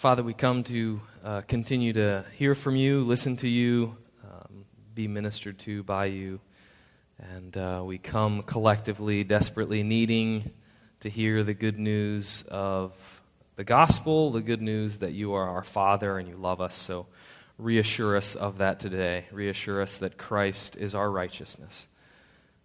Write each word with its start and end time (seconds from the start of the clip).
Father, 0.00 0.22
we 0.22 0.32
come 0.32 0.64
to 0.64 0.98
uh, 1.22 1.42
continue 1.42 1.92
to 1.92 2.24
hear 2.38 2.54
from 2.54 2.74
you, 2.74 3.04
listen 3.04 3.36
to 3.36 3.46
you, 3.46 3.94
um, 4.24 4.64
be 4.94 5.06
ministered 5.06 5.58
to 5.58 5.82
by 5.82 6.06
you. 6.06 6.40
And 7.18 7.54
uh, 7.54 7.82
we 7.84 7.98
come 7.98 8.42
collectively, 8.44 9.24
desperately 9.24 9.82
needing 9.82 10.52
to 11.00 11.10
hear 11.10 11.44
the 11.44 11.52
good 11.52 11.78
news 11.78 12.44
of 12.50 12.94
the 13.56 13.64
gospel, 13.64 14.30
the 14.32 14.40
good 14.40 14.62
news 14.62 14.96
that 15.00 15.12
you 15.12 15.34
are 15.34 15.46
our 15.46 15.64
Father 15.64 16.16
and 16.16 16.26
you 16.26 16.36
love 16.36 16.62
us. 16.62 16.76
So 16.76 17.06
reassure 17.58 18.16
us 18.16 18.34
of 18.34 18.56
that 18.56 18.80
today. 18.80 19.26
Reassure 19.30 19.82
us 19.82 19.98
that 19.98 20.16
Christ 20.16 20.76
is 20.76 20.94
our 20.94 21.10
righteousness. 21.10 21.86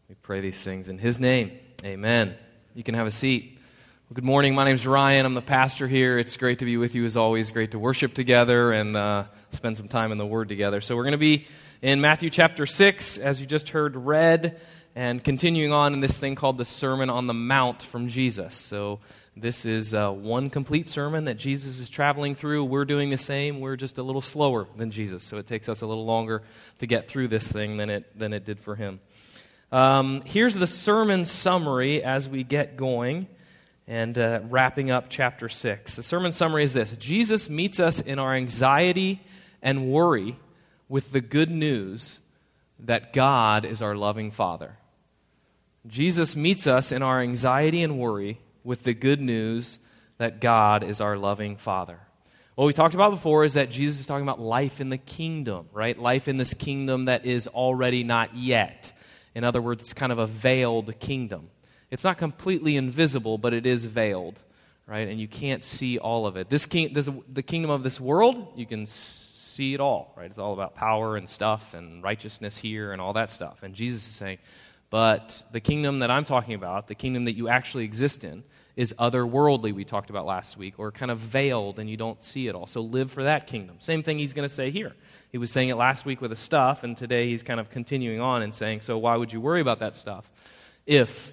We 0.07 0.15
pray 0.21 0.39
these 0.39 0.63
things 0.63 0.87
in 0.87 0.99
His 0.99 1.19
name. 1.19 1.51
Amen. 1.83 2.35
You 2.75 2.83
can 2.85 2.95
have 2.95 3.07
a 3.07 3.11
seat. 3.11 3.54
Well, 4.07 4.13
good 4.13 4.23
morning. 4.23 4.53
My 4.53 4.65
name 4.65 4.75
is 4.75 4.85
Ryan. 4.85 5.25
I'm 5.25 5.33
the 5.33 5.41
pastor 5.41 5.87
here. 5.87 6.19
It's 6.19 6.37
great 6.37 6.59
to 6.59 6.65
be 6.65 6.77
with 6.77 6.93
you 6.93 7.05
as 7.05 7.17
always. 7.17 7.49
Great 7.49 7.71
to 7.71 7.79
worship 7.79 8.13
together 8.13 8.71
and 8.71 8.95
uh, 8.95 9.23
spend 9.49 9.77
some 9.77 9.87
time 9.87 10.11
in 10.11 10.19
the 10.19 10.25
Word 10.27 10.47
together. 10.47 10.79
So, 10.79 10.95
we're 10.95 11.05
going 11.05 11.13
to 11.13 11.17
be 11.17 11.47
in 11.81 12.01
Matthew 12.01 12.29
chapter 12.29 12.67
6, 12.67 13.17
as 13.17 13.41
you 13.41 13.47
just 13.47 13.69
heard 13.69 13.95
read, 13.95 14.61
and 14.93 15.23
continuing 15.23 15.71
on 15.71 15.93
in 15.93 16.01
this 16.01 16.19
thing 16.19 16.35
called 16.35 16.59
the 16.59 16.65
Sermon 16.65 17.09
on 17.09 17.25
the 17.25 17.33
Mount 17.33 17.81
from 17.81 18.07
Jesus. 18.07 18.55
So, 18.55 18.99
this 19.35 19.65
is 19.65 19.95
uh, 19.95 20.11
one 20.11 20.51
complete 20.51 20.87
sermon 20.87 21.25
that 21.25 21.37
Jesus 21.37 21.79
is 21.79 21.89
traveling 21.89 22.35
through. 22.35 22.63
We're 22.65 22.85
doing 22.85 23.09
the 23.09 23.17
same. 23.17 23.59
We're 23.59 23.75
just 23.75 23.97
a 23.97 24.03
little 24.03 24.21
slower 24.21 24.67
than 24.77 24.91
Jesus. 24.91 25.23
So, 25.23 25.39
it 25.39 25.47
takes 25.47 25.67
us 25.67 25.81
a 25.81 25.87
little 25.87 26.05
longer 26.05 26.43
to 26.77 26.85
get 26.85 27.07
through 27.07 27.29
this 27.29 27.51
thing 27.51 27.77
than 27.77 27.89
it, 27.89 28.19
than 28.19 28.33
it 28.33 28.45
did 28.45 28.59
for 28.59 28.75
him. 28.75 28.99
Um, 29.71 30.21
here's 30.25 30.53
the 30.53 30.67
sermon 30.67 31.25
summary 31.25 32.03
as 32.03 32.29
we 32.29 32.43
get 32.43 32.77
going 32.77 33.29
and 33.87 34.17
uh, 34.17 34.39
wrapping 34.43 34.91
up 34.91 35.05
chapter 35.09 35.49
6. 35.49 35.95
The 35.95 36.03
sermon 36.03 36.31
summary 36.31 36.63
is 36.63 36.73
this 36.73 36.91
Jesus 36.93 37.49
meets 37.49 37.79
us 37.79 37.99
in 37.99 38.19
our 38.19 38.33
anxiety 38.33 39.21
and 39.61 39.91
worry 39.91 40.37
with 40.89 41.11
the 41.11 41.21
good 41.21 41.51
news 41.51 42.19
that 42.79 43.13
God 43.13 43.65
is 43.65 43.81
our 43.81 43.95
loving 43.95 44.31
Father. 44.31 44.77
Jesus 45.87 46.35
meets 46.35 46.67
us 46.67 46.91
in 46.91 47.01
our 47.01 47.21
anxiety 47.21 47.83
and 47.83 47.99
worry 47.99 48.39
with 48.63 48.83
the 48.83 48.93
good 48.93 49.21
news 49.21 49.79
that 50.17 50.41
God 50.41 50.83
is 50.83 50.99
our 50.99 51.17
loving 51.17 51.57
Father. 51.57 51.99
What 52.55 52.65
we 52.65 52.73
talked 52.73 52.95
about 52.95 53.11
before 53.11 53.43
is 53.43 53.55
that 53.55 53.69
Jesus 53.69 53.99
is 53.99 54.05
talking 54.05 54.23
about 54.23 54.39
life 54.39 54.79
in 54.79 54.89
the 54.89 54.97
kingdom, 54.97 55.67
right? 55.73 55.97
Life 55.97 56.27
in 56.27 56.37
this 56.37 56.53
kingdom 56.53 57.05
that 57.05 57.25
is 57.25 57.47
already 57.47 58.03
not 58.03 58.35
yet. 58.35 58.93
In 59.35 59.43
other 59.43 59.61
words, 59.61 59.83
it's 59.83 59.93
kind 59.93 60.11
of 60.11 60.19
a 60.19 60.27
veiled 60.27 60.97
kingdom. 60.99 61.49
It's 61.95 62.03
not 62.03 62.17
completely 62.17 62.75
invisible, 62.75 63.37
but 63.37 63.53
it 63.53 63.65
is 63.65 63.85
veiled, 63.85 64.37
right? 64.85 65.07
And 65.07 65.17
you 65.17 65.29
can't 65.29 65.63
see 65.63 65.97
all 65.97 66.27
of 66.27 66.35
it. 66.35 66.49
This, 66.49 66.65
king, 66.65 66.93
this 66.93 67.07
the 67.31 67.41
kingdom 67.41 67.71
of 67.71 67.83
this 67.83 68.01
world, 68.01 68.51
you 68.57 68.65
can 68.65 68.85
see 68.85 69.73
it 69.73 69.79
all, 69.79 70.13
right? 70.17 70.29
It's 70.29 70.37
all 70.37 70.51
about 70.51 70.75
power 70.75 71.15
and 71.15 71.29
stuff 71.29 71.73
and 71.73 72.03
righteousness 72.03 72.57
here 72.57 72.91
and 72.91 73.01
all 73.01 73.13
that 73.13 73.31
stuff. 73.31 73.63
And 73.63 73.73
Jesus 73.73 74.05
is 74.05 74.13
saying, 74.13 74.39
but 74.89 75.41
the 75.53 75.61
kingdom 75.61 75.99
that 75.99 76.11
I'm 76.11 76.25
talking 76.25 76.55
about, 76.55 76.89
the 76.89 76.95
kingdom 76.95 77.23
that 77.25 77.37
you 77.37 77.47
actually 77.47 77.85
exist 77.85 78.25
in, 78.25 78.43
is 78.75 78.93
otherworldly, 78.99 79.73
we 79.73 79.85
talked 79.85 80.09
about 80.09 80.25
last 80.25 80.57
week, 80.57 80.73
or 80.77 80.91
kind 80.91 81.11
of 81.11 81.19
veiled 81.19 81.79
and 81.79 81.89
you 81.89 81.95
don't 81.95 82.21
see 82.25 82.49
it 82.49 82.55
all. 82.55 82.67
So 82.67 82.81
live 82.81 83.09
for 83.09 83.23
that 83.23 83.47
kingdom. 83.47 83.77
Same 83.79 84.03
thing 84.03 84.19
he's 84.19 84.33
going 84.33 84.49
to 84.49 84.53
say 84.53 84.69
here. 84.69 84.91
He 85.31 85.37
was 85.37 85.49
saying 85.49 85.69
it 85.69 85.75
last 85.75 86.05
week 86.05 86.19
with 86.19 86.31
the 86.31 86.35
stuff, 86.35 86.83
and 86.83 86.97
today 86.97 87.29
he's 87.29 87.41
kind 87.41 87.61
of 87.61 87.69
continuing 87.69 88.19
on 88.19 88.41
and 88.41 88.53
saying, 88.53 88.81
So 88.81 88.97
why 88.97 89.15
would 89.15 89.31
you 89.31 89.39
worry 89.39 89.61
about 89.61 89.79
that 89.79 89.95
stuff 89.95 90.29
if 90.85 91.31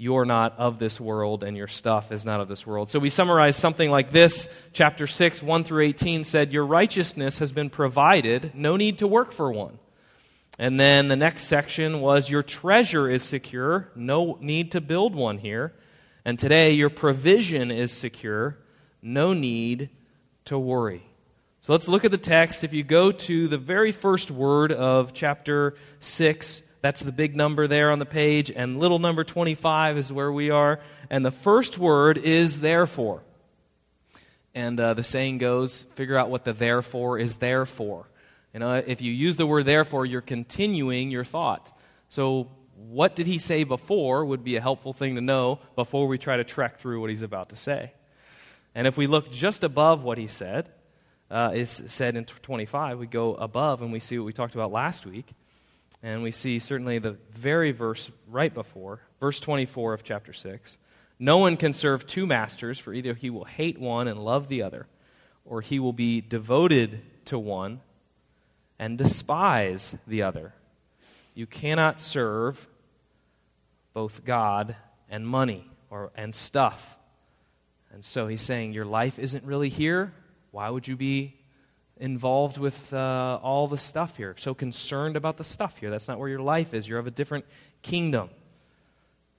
you're 0.00 0.24
not 0.24 0.56
of 0.58 0.78
this 0.78 1.00
world 1.00 1.42
and 1.42 1.56
your 1.56 1.66
stuff 1.66 2.12
is 2.12 2.24
not 2.24 2.40
of 2.40 2.46
this 2.46 2.64
world. 2.64 2.88
So 2.88 3.00
we 3.00 3.10
summarize 3.10 3.56
something 3.56 3.90
like 3.90 4.12
this. 4.12 4.48
Chapter 4.72 5.08
6, 5.08 5.42
1 5.42 5.64
through 5.64 5.82
18 5.82 6.22
said, 6.22 6.52
Your 6.52 6.64
righteousness 6.64 7.38
has 7.38 7.50
been 7.50 7.68
provided, 7.68 8.52
no 8.54 8.76
need 8.76 8.98
to 8.98 9.08
work 9.08 9.32
for 9.32 9.52
one. 9.52 9.80
And 10.56 10.78
then 10.78 11.08
the 11.08 11.16
next 11.16 11.44
section 11.44 12.00
was, 12.00 12.30
Your 12.30 12.44
treasure 12.44 13.10
is 13.10 13.24
secure, 13.24 13.88
no 13.96 14.38
need 14.40 14.72
to 14.72 14.80
build 14.80 15.16
one 15.16 15.38
here. 15.38 15.74
And 16.24 16.38
today, 16.38 16.72
your 16.72 16.90
provision 16.90 17.70
is 17.72 17.90
secure, 17.90 18.56
no 19.02 19.32
need 19.32 19.90
to 20.44 20.58
worry. 20.58 21.02
So 21.60 21.72
let's 21.72 21.88
look 21.88 22.04
at 22.04 22.12
the 22.12 22.18
text. 22.18 22.62
If 22.62 22.72
you 22.72 22.84
go 22.84 23.10
to 23.10 23.48
the 23.48 23.58
very 23.58 23.90
first 23.90 24.30
word 24.30 24.70
of 24.70 25.12
chapter 25.12 25.74
6, 26.00 26.62
that's 26.80 27.00
the 27.00 27.12
big 27.12 27.34
number 27.34 27.66
there 27.66 27.90
on 27.90 27.98
the 27.98 28.06
page. 28.06 28.50
And 28.50 28.78
little 28.78 28.98
number 28.98 29.24
25 29.24 29.98
is 29.98 30.12
where 30.12 30.32
we 30.32 30.50
are. 30.50 30.80
And 31.10 31.24
the 31.24 31.30
first 31.30 31.78
word 31.78 32.18
is 32.18 32.60
therefore. 32.60 33.22
And 34.54 34.78
uh, 34.78 34.94
the 34.94 35.02
saying 35.02 35.38
goes 35.38 35.84
figure 35.94 36.16
out 36.16 36.30
what 36.30 36.44
the 36.44 36.52
therefore 36.52 37.18
is 37.18 37.36
there 37.36 37.66
for. 37.66 38.08
You 38.52 38.60
know, 38.60 38.74
if 38.74 39.00
you 39.00 39.12
use 39.12 39.36
the 39.36 39.46
word 39.46 39.66
therefore, 39.66 40.06
you're 40.06 40.20
continuing 40.20 41.10
your 41.10 41.24
thought. 41.24 41.76
So, 42.08 42.48
what 42.74 43.16
did 43.16 43.26
he 43.26 43.38
say 43.38 43.64
before 43.64 44.24
would 44.24 44.44
be 44.44 44.56
a 44.56 44.60
helpful 44.60 44.92
thing 44.92 45.16
to 45.16 45.20
know 45.20 45.58
before 45.74 46.06
we 46.06 46.16
try 46.16 46.36
to 46.36 46.44
trek 46.44 46.78
through 46.78 47.00
what 47.00 47.10
he's 47.10 47.22
about 47.22 47.48
to 47.48 47.56
say. 47.56 47.92
And 48.74 48.86
if 48.86 48.96
we 48.96 49.08
look 49.08 49.32
just 49.32 49.64
above 49.64 50.04
what 50.04 50.16
he 50.16 50.28
said, 50.28 50.70
uh, 51.30 51.50
is 51.54 51.82
said 51.86 52.16
in 52.16 52.24
25, 52.24 52.98
we 52.98 53.06
go 53.06 53.34
above 53.34 53.82
and 53.82 53.92
we 53.92 54.00
see 54.00 54.18
what 54.18 54.24
we 54.24 54.32
talked 54.32 54.54
about 54.54 54.72
last 54.72 55.04
week. 55.04 55.26
And 56.02 56.22
we 56.22 56.30
see 56.30 56.58
certainly 56.58 56.98
the 56.98 57.16
very 57.32 57.72
verse 57.72 58.10
right 58.28 58.52
before, 58.52 59.00
verse 59.20 59.40
24 59.40 59.94
of 59.94 60.04
chapter 60.04 60.32
6. 60.32 60.78
No 61.18 61.38
one 61.38 61.56
can 61.56 61.72
serve 61.72 62.06
two 62.06 62.26
masters, 62.26 62.78
for 62.78 62.94
either 62.94 63.14
he 63.14 63.30
will 63.30 63.44
hate 63.44 63.78
one 63.80 64.06
and 64.06 64.24
love 64.24 64.48
the 64.48 64.62
other, 64.62 64.86
or 65.44 65.60
he 65.60 65.80
will 65.80 65.92
be 65.92 66.20
devoted 66.20 67.00
to 67.26 67.38
one 67.38 67.80
and 68.78 68.96
despise 68.96 69.96
the 70.06 70.22
other. 70.22 70.54
You 71.34 71.46
cannot 71.46 72.00
serve 72.00 72.68
both 73.92 74.24
God 74.24 74.76
and 75.10 75.26
money 75.26 75.68
or, 75.90 76.12
and 76.14 76.34
stuff. 76.34 76.96
And 77.92 78.04
so 78.04 78.28
he's 78.28 78.42
saying, 78.42 78.72
Your 78.72 78.84
life 78.84 79.18
isn't 79.18 79.44
really 79.44 79.68
here. 79.68 80.12
Why 80.52 80.70
would 80.70 80.86
you 80.86 80.96
be 80.96 81.36
involved 82.00 82.58
with 82.58 82.92
uh, 82.92 83.38
all 83.42 83.68
the 83.68 83.78
stuff 83.78 84.16
here, 84.16 84.34
so 84.38 84.54
concerned 84.54 85.16
about 85.16 85.36
the 85.36 85.44
stuff 85.44 85.78
here. 85.78 85.90
That's 85.90 86.08
not 86.08 86.18
where 86.18 86.28
your 86.28 86.40
life 86.40 86.74
is. 86.74 86.88
You're 86.88 86.98
of 86.98 87.06
a 87.06 87.12
different 87.12 87.44
kingdom. 87.82 88.30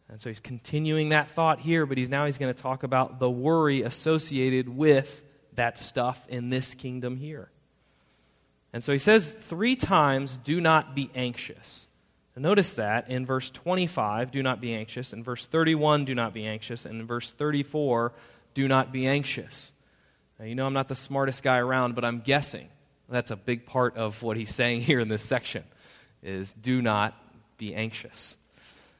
And 0.09 0.22
so 0.22 0.30
he's 0.30 0.40
continuing 0.40 1.09
that 1.09 1.30
thought 1.31 1.59
here, 1.59 1.86
but 1.86 1.98
he's 1.98 2.09
now 2.09 2.25
he's 2.25 2.38
going 2.38 2.53
to 2.53 2.59
talk 2.59 2.84
about 2.84 3.19
the 3.19 3.30
worry 3.30 3.84
associated 3.84 4.68
with 4.68 5.22
that 5.53 5.78
stuff 5.78 6.25
in 6.28 6.50
this 6.50 6.74
kingdom 6.74 7.18
here. 7.18 7.50
And 8.74 8.84
so 8.84 8.92
he 8.92 8.98
says 8.98 9.31
three 9.31 9.75
times, 9.75 10.38
do 10.44 10.62
not 10.62 10.96
be 10.96 11.09
anxious. 11.16 11.88
And 12.36 12.44
notice 12.44 12.74
that 12.74 13.09
in 13.09 13.25
verse 13.25 13.50
25, 13.50 14.31
do 14.31 14.42
not 14.42 14.62
be 14.62 14.74
anxious. 14.74 15.14
In 15.14 15.24
verse 15.24 15.46
31, 15.46 16.06
do 16.06 16.16
not 16.16 16.34
be 16.34 16.46
anxious. 16.46 16.86
And 16.86 17.02
in 17.02 17.08
verse 17.08 17.31
34, 17.31 18.14
do 18.53 18.68
not 18.68 18.92
be 18.92 19.06
anxious. 19.08 19.74
Now, 20.40 20.46
you 20.46 20.56
know, 20.56 20.66
I'm 20.66 20.74
not 20.74 20.88
the 20.88 20.96
smartest 20.96 21.44
guy 21.44 21.58
around, 21.58 21.96
but 21.96 22.06
I'm 22.06 22.22
guessing 22.22 22.70
that's 23.10 23.32
a 23.32 23.36
big 23.36 23.66
part 23.66 23.98
of 23.98 24.24
what 24.24 24.38
he's 24.38 24.54
saying 24.54 24.82
here 24.84 25.00
in 25.00 25.10
this 25.10 25.24
section 25.24 25.64
is 26.24 26.54
do 26.54 26.82
not 26.82 27.14
be 27.58 27.76
anxious. 27.76 28.38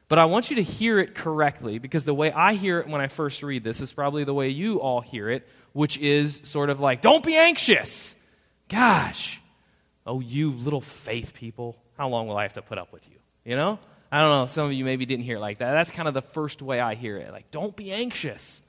But 0.08 0.18
I 0.18 0.24
want 0.24 0.50
you 0.50 0.56
to 0.56 0.62
hear 0.62 0.98
it 0.98 1.14
correctly 1.14 1.78
because 1.78 2.04
the 2.04 2.14
way 2.14 2.32
I 2.32 2.54
hear 2.54 2.80
it 2.80 2.88
when 2.88 3.00
I 3.00 3.06
first 3.06 3.42
read 3.42 3.62
this 3.62 3.80
is 3.80 3.92
probably 3.92 4.24
the 4.24 4.34
way 4.34 4.48
you 4.48 4.80
all 4.80 5.00
hear 5.00 5.30
it, 5.30 5.48
which 5.72 5.98
is 5.98 6.40
sort 6.42 6.68
of 6.68 6.80
like, 6.80 7.00
don't 7.00 7.24
be 7.24 7.36
anxious. 7.36 8.16
Gosh. 8.68 9.40
Oh, 10.04 10.18
you 10.18 10.50
little 10.50 10.80
faith 10.80 11.32
people. 11.32 11.76
How 11.96 12.08
long 12.08 12.26
will 12.26 12.36
I 12.36 12.42
have 12.42 12.54
to 12.54 12.62
put 12.62 12.76
up 12.76 12.92
with 12.92 13.08
you? 13.08 13.16
You 13.44 13.54
know? 13.54 13.78
I 14.10 14.20
don't 14.20 14.30
know. 14.30 14.46
Some 14.46 14.66
of 14.66 14.72
you 14.72 14.84
maybe 14.84 15.06
didn't 15.06 15.24
hear 15.24 15.36
it 15.36 15.40
like 15.40 15.58
that. 15.58 15.70
That's 15.72 15.92
kind 15.92 16.08
of 16.08 16.14
the 16.14 16.22
first 16.22 16.60
way 16.60 16.80
I 16.80 16.96
hear 16.96 17.16
it. 17.16 17.30
Like, 17.30 17.52
don't 17.52 17.76
be 17.76 17.92
anxious 17.92 18.62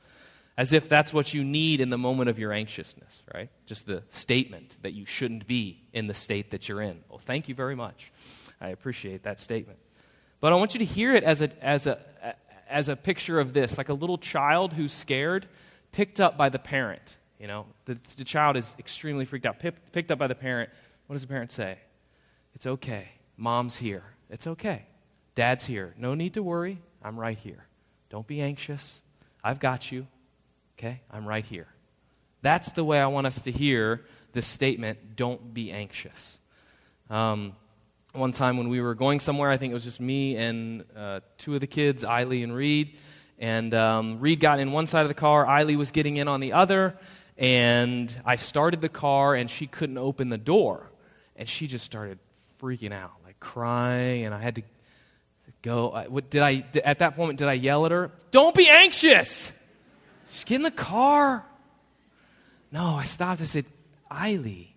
as 0.58 0.74
if 0.74 0.90
that's 0.90 1.14
what 1.14 1.34
you 1.34 1.44
need 1.44 1.82
in 1.82 1.90
the 1.90 1.98
moment 1.98 2.30
of 2.30 2.38
your 2.38 2.52
anxiousness, 2.52 3.24
right? 3.34 3.50
Just 3.66 3.86
the 3.86 4.04
statement 4.10 4.78
that 4.82 4.94
you 4.94 5.06
shouldn't 5.06 5.48
be 5.48 5.84
in 5.94 6.08
the 6.08 6.14
state 6.14 6.52
that 6.52 6.68
you're 6.68 6.82
in. 6.82 7.00
Well, 7.10 7.22
thank 7.26 7.48
you 7.48 7.56
very 7.56 7.76
much. 7.76 8.12
I 8.60 8.70
appreciate 8.70 9.24
that 9.24 9.40
statement. 9.40 9.80
But 10.40 10.54
I 10.54 10.56
want 10.56 10.74
you 10.74 10.80
to 10.80 10.86
hear 10.86 11.16
it 11.16 11.24
as 11.24 11.42
a, 11.42 11.64
as 11.64 11.88
a, 11.88 12.00
as 12.70 12.90
a 12.90 12.96
picture 12.96 13.40
of 13.40 13.54
this 13.54 13.78
like 13.78 13.90
a 13.90 13.94
little 13.94 14.18
child 14.18 14.74
who's 14.74 14.94
scared, 14.94 15.48
picked 15.92 16.20
up 16.20 16.38
by 16.38 16.50
the 16.50 16.60
parent. 16.60 17.18
You 17.40 17.48
know, 17.48 17.66
the, 17.86 17.98
the 18.18 18.24
child 18.24 18.58
is 18.58 18.76
extremely 18.78 19.26
freaked 19.26 19.46
out, 19.46 19.60
picked, 19.60 19.92
picked 19.92 20.12
up 20.12 20.20
by 20.20 20.28
the 20.28 20.36
parent. 20.36 20.70
What 21.08 21.16
does 21.16 21.24
the 21.24 21.28
parent 21.28 21.52
say? 21.52 21.78
It's 22.54 22.66
okay. 22.66 23.10
Mom's 23.38 23.78
here. 23.78 24.04
It's 24.30 24.48
okay. 24.48 24.86
Dad's 25.34 25.66
here. 25.66 25.94
No 25.98 26.14
need 26.14 26.36
to 26.36 26.44
worry. 26.44 26.82
I'm 27.04 27.20
right 27.20 27.38
here. 27.38 27.66
Don't 28.10 28.28
be 28.28 28.42
anxious. 28.42 29.02
I've 29.44 29.60
got 29.60 29.92
you. 29.92 30.08
Okay? 30.82 31.00
I'm 31.12 31.28
right 31.28 31.46
here. 31.46 31.68
That's 32.42 32.72
the 32.72 32.84
way 32.84 33.00
I 33.00 33.06
want 33.06 33.28
us 33.28 33.44
to 33.44 33.52
hear 33.52 34.02
this 34.34 34.48
statement 34.48 35.16
don't 35.16 35.54
be 35.54 35.72
anxious. 35.72 36.40
Um, 37.08 37.54
one 38.14 38.32
time 38.32 38.58
when 38.58 38.68
we 38.68 38.82
were 38.82 38.96
going 38.96 39.20
somewhere, 39.20 39.52
I 39.52 39.58
think 39.58 39.70
it 39.70 39.74
was 39.76 39.84
just 39.84 40.00
me 40.02 40.38
and 40.38 40.84
uh, 40.98 41.20
two 41.38 41.54
of 41.54 41.62
the 41.62 41.68
kids, 41.68 42.04
Eiley 42.04 42.44
and 42.44 42.56
Reed. 42.56 42.98
And 43.38 43.76
um, 43.76 44.20
Reed 44.20 44.40
got 44.40 44.60
in 44.60 44.72
one 44.72 44.88
side 44.88 45.04
of 45.04 45.08
the 45.08 45.14
car, 45.14 45.46
Eiley 45.46 45.76
was 45.76 45.92
getting 45.92 46.18
in 46.18 46.28
on 46.28 46.40
the 46.40 46.54
other. 46.54 46.98
and 47.38 48.20
I 48.26 48.38
started 48.38 48.82
the 48.82 48.90
car, 48.90 49.36
and 49.36 49.52
she 49.52 49.68
couldn't 49.68 50.00
open 50.00 50.30
the 50.30 50.38
door. 50.38 50.90
And 51.36 51.48
she 51.48 51.68
just 51.68 51.86
started 51.86 52.18
freaking 52.60 52.92
out, 52.92 53.14
like 53.24 53.40
crying, 53.40 54.26
and 54.26 54.34
I 54.34 54.42
had 54.42 54.56
to 54.56 54.64
go. 55.62 56.06
What, 56.10 56.32
did 56.32 56.42
I, 56.42 56.66
at 56.84 57.00
that 57.00 57.20
moment, 57.20 57.38
did 57.38 57.48
I 57.48 57.54
yell 57.54 57.86
at 57.86 57.92
her? 57.92 58.12
Don't 58.32 58.56
be 58.56 58.68
anxious! 58.68 59.52
Just 60.32 60.46
get 60.46 60.56
in 60.56 60.62
the 60.64 60.72
car. 60.72 61.46
No, 62.72 62.96
I 62.96 63.04
stopped. 63.04 63.42
I 63.42 63.44
said, 63.44 63.66
Eiley, 64.10 64.68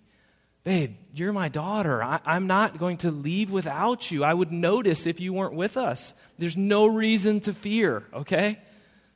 babe, 0.64 0.96
you're 1.14 1.32
my 1.32 1.48
daughter. 1.48 2.02
I, 2.02 2.20
am 2.26 2.48
not 2.48 2.76
going 2.78 2.96
to 2.98 3.12
leave 3.12 3.50
without 3.50 4.10
you. 4.10 4.24
I 4.24 4.34
would 4.34 4.50
notice 4.50 5.06
if 5.06 5.20
you 5.20 5.32
weren't 5.32 5.54
with 5.54 5.76
us. 5.76 6.12
There's 6.38 6.56
no 6.56 6.86
reason 6.86 7.38
to 7.40 7.54
fear, 7.54 8.02
okay? 8.12 8.58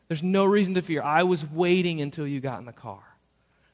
There's 0.06 0.22
no 0.22 0.44
reason 0.44 0.74
to 0.74 0.82
fear. 0.82 1.02
I 1.02 1.24
was 1.24 1.44
waiting 1.44 2.00
until 2.00 2.26
you 2.26 2.40
got 2.40 2.60
in 2.60 2.66
the 2.66 2.72
car. 2.72 3.02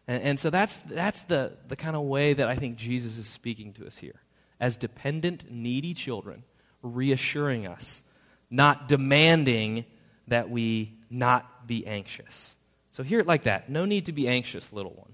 And, 0.09 0.23
and 0.23 0.41
so 0.41 0.49
that's, 0.49 0.79
that's 0.79 1.21
the, 1.23 1.53
the 1.69 1.77
kind 1.77 1.95
of 1.97 2.03
way 2.03 2.33
that 2.33 2.49
I 2.49 2.57
think 2.57 2.77
Jesus 2.77 3.19
is 3.19 3.27
speaking 3.27 3.75
to 3.75 3.87
us 3.87 3.99
here. 3.99 4.23
As 4.59 4.79
dependent, 4.79 5.51
needy 5.51 5.93
children, 5.93 6.45
reassuring 6.81 7.67
us, 7.67 8.03
not 8.49 8.89
demanding 8.89 9.85
that 10.29 10.51
we 10.51 10.97
not 11.11 11.67
be 11.67 11.87
anxious. 11.87 12.57
So 12.91 13.03
hear 13.03 13.21
it 13.21 13.27
like 13.27 13.45
that. 13.45 13.69
No 13.69 13.85
need 13.85 14.07
to 14.07 14.13
be 14.13 14.29
anxious, 14.29 14.73
little 14.73 14.93
one. 14.93 15.13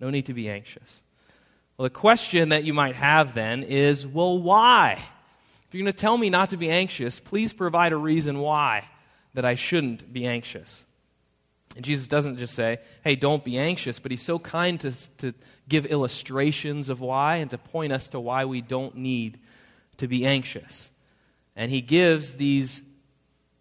No 0.00 0.10
need 0.10 0.26
to 0.26 0.34
be 0.34 0.48
anxious. 0.48 1.02
Well, 1.76 1.84
the 1.84 1.90
question 1.90 2.48
that 2.48 2.64
you 2.64 2.74
might 2.74 2.96
have 2.96 3.34
then 3.34 3.62
is 3.62 4.06
well, 4.06 4.40
why? 4.40 4.92
If 5.68 5.74
you're 5.74 5.82
going 5.82 5.92
to 5.92 5.98
tell 5.98 6.16
me 6.16 6.30
not 6.30 6.50
to 6.50 6.56
be 6.56 6.70
anxious, 6.70 7.20
please 7.20 7.52
provide 7.52 7.92
a 7.92 7.96
reason 7.96 8.38
why 8.38 8.88
that 9.34 9.44
I 9.44 9.54
shouldn't 9.54 10.12
be 10.12 10.26
anxious. 10.26 10.84
And 11.76 11.84
Jesus 11.84 12.08
doesn't 12.08 12.38
just 12.38 12.54
say, 12.54 12.78
hey, 13.04 13.14
don't 13.14 13.44
be 13.44 13.58
anxious, 13.58 13.98
but 13.98 14.10
he's 14.10 14.22
so 14.22 14.38
kind 14.38 14.80
to, 14.80 14.92
to 15.18 15.34
give 15.68 15.86
illustrations 15.86 16.88
of 16.88 17.00
why 17.00 17.36
and 17.36 17.50
to 17.50 17.58
point 17.58 17.92
us 17.92 18.08
to 18.08 18.20
why 18.20 18.46
we 18.46 18.62
don't 18.62 18.96
need 18.96 19.38
to 19.98 20.08
be 20.08 20.24
anxious. 20.24 20.90
And 21.54 21.70
he 21.70 21.80
gives 21.80 22.32
these 22.32 22.82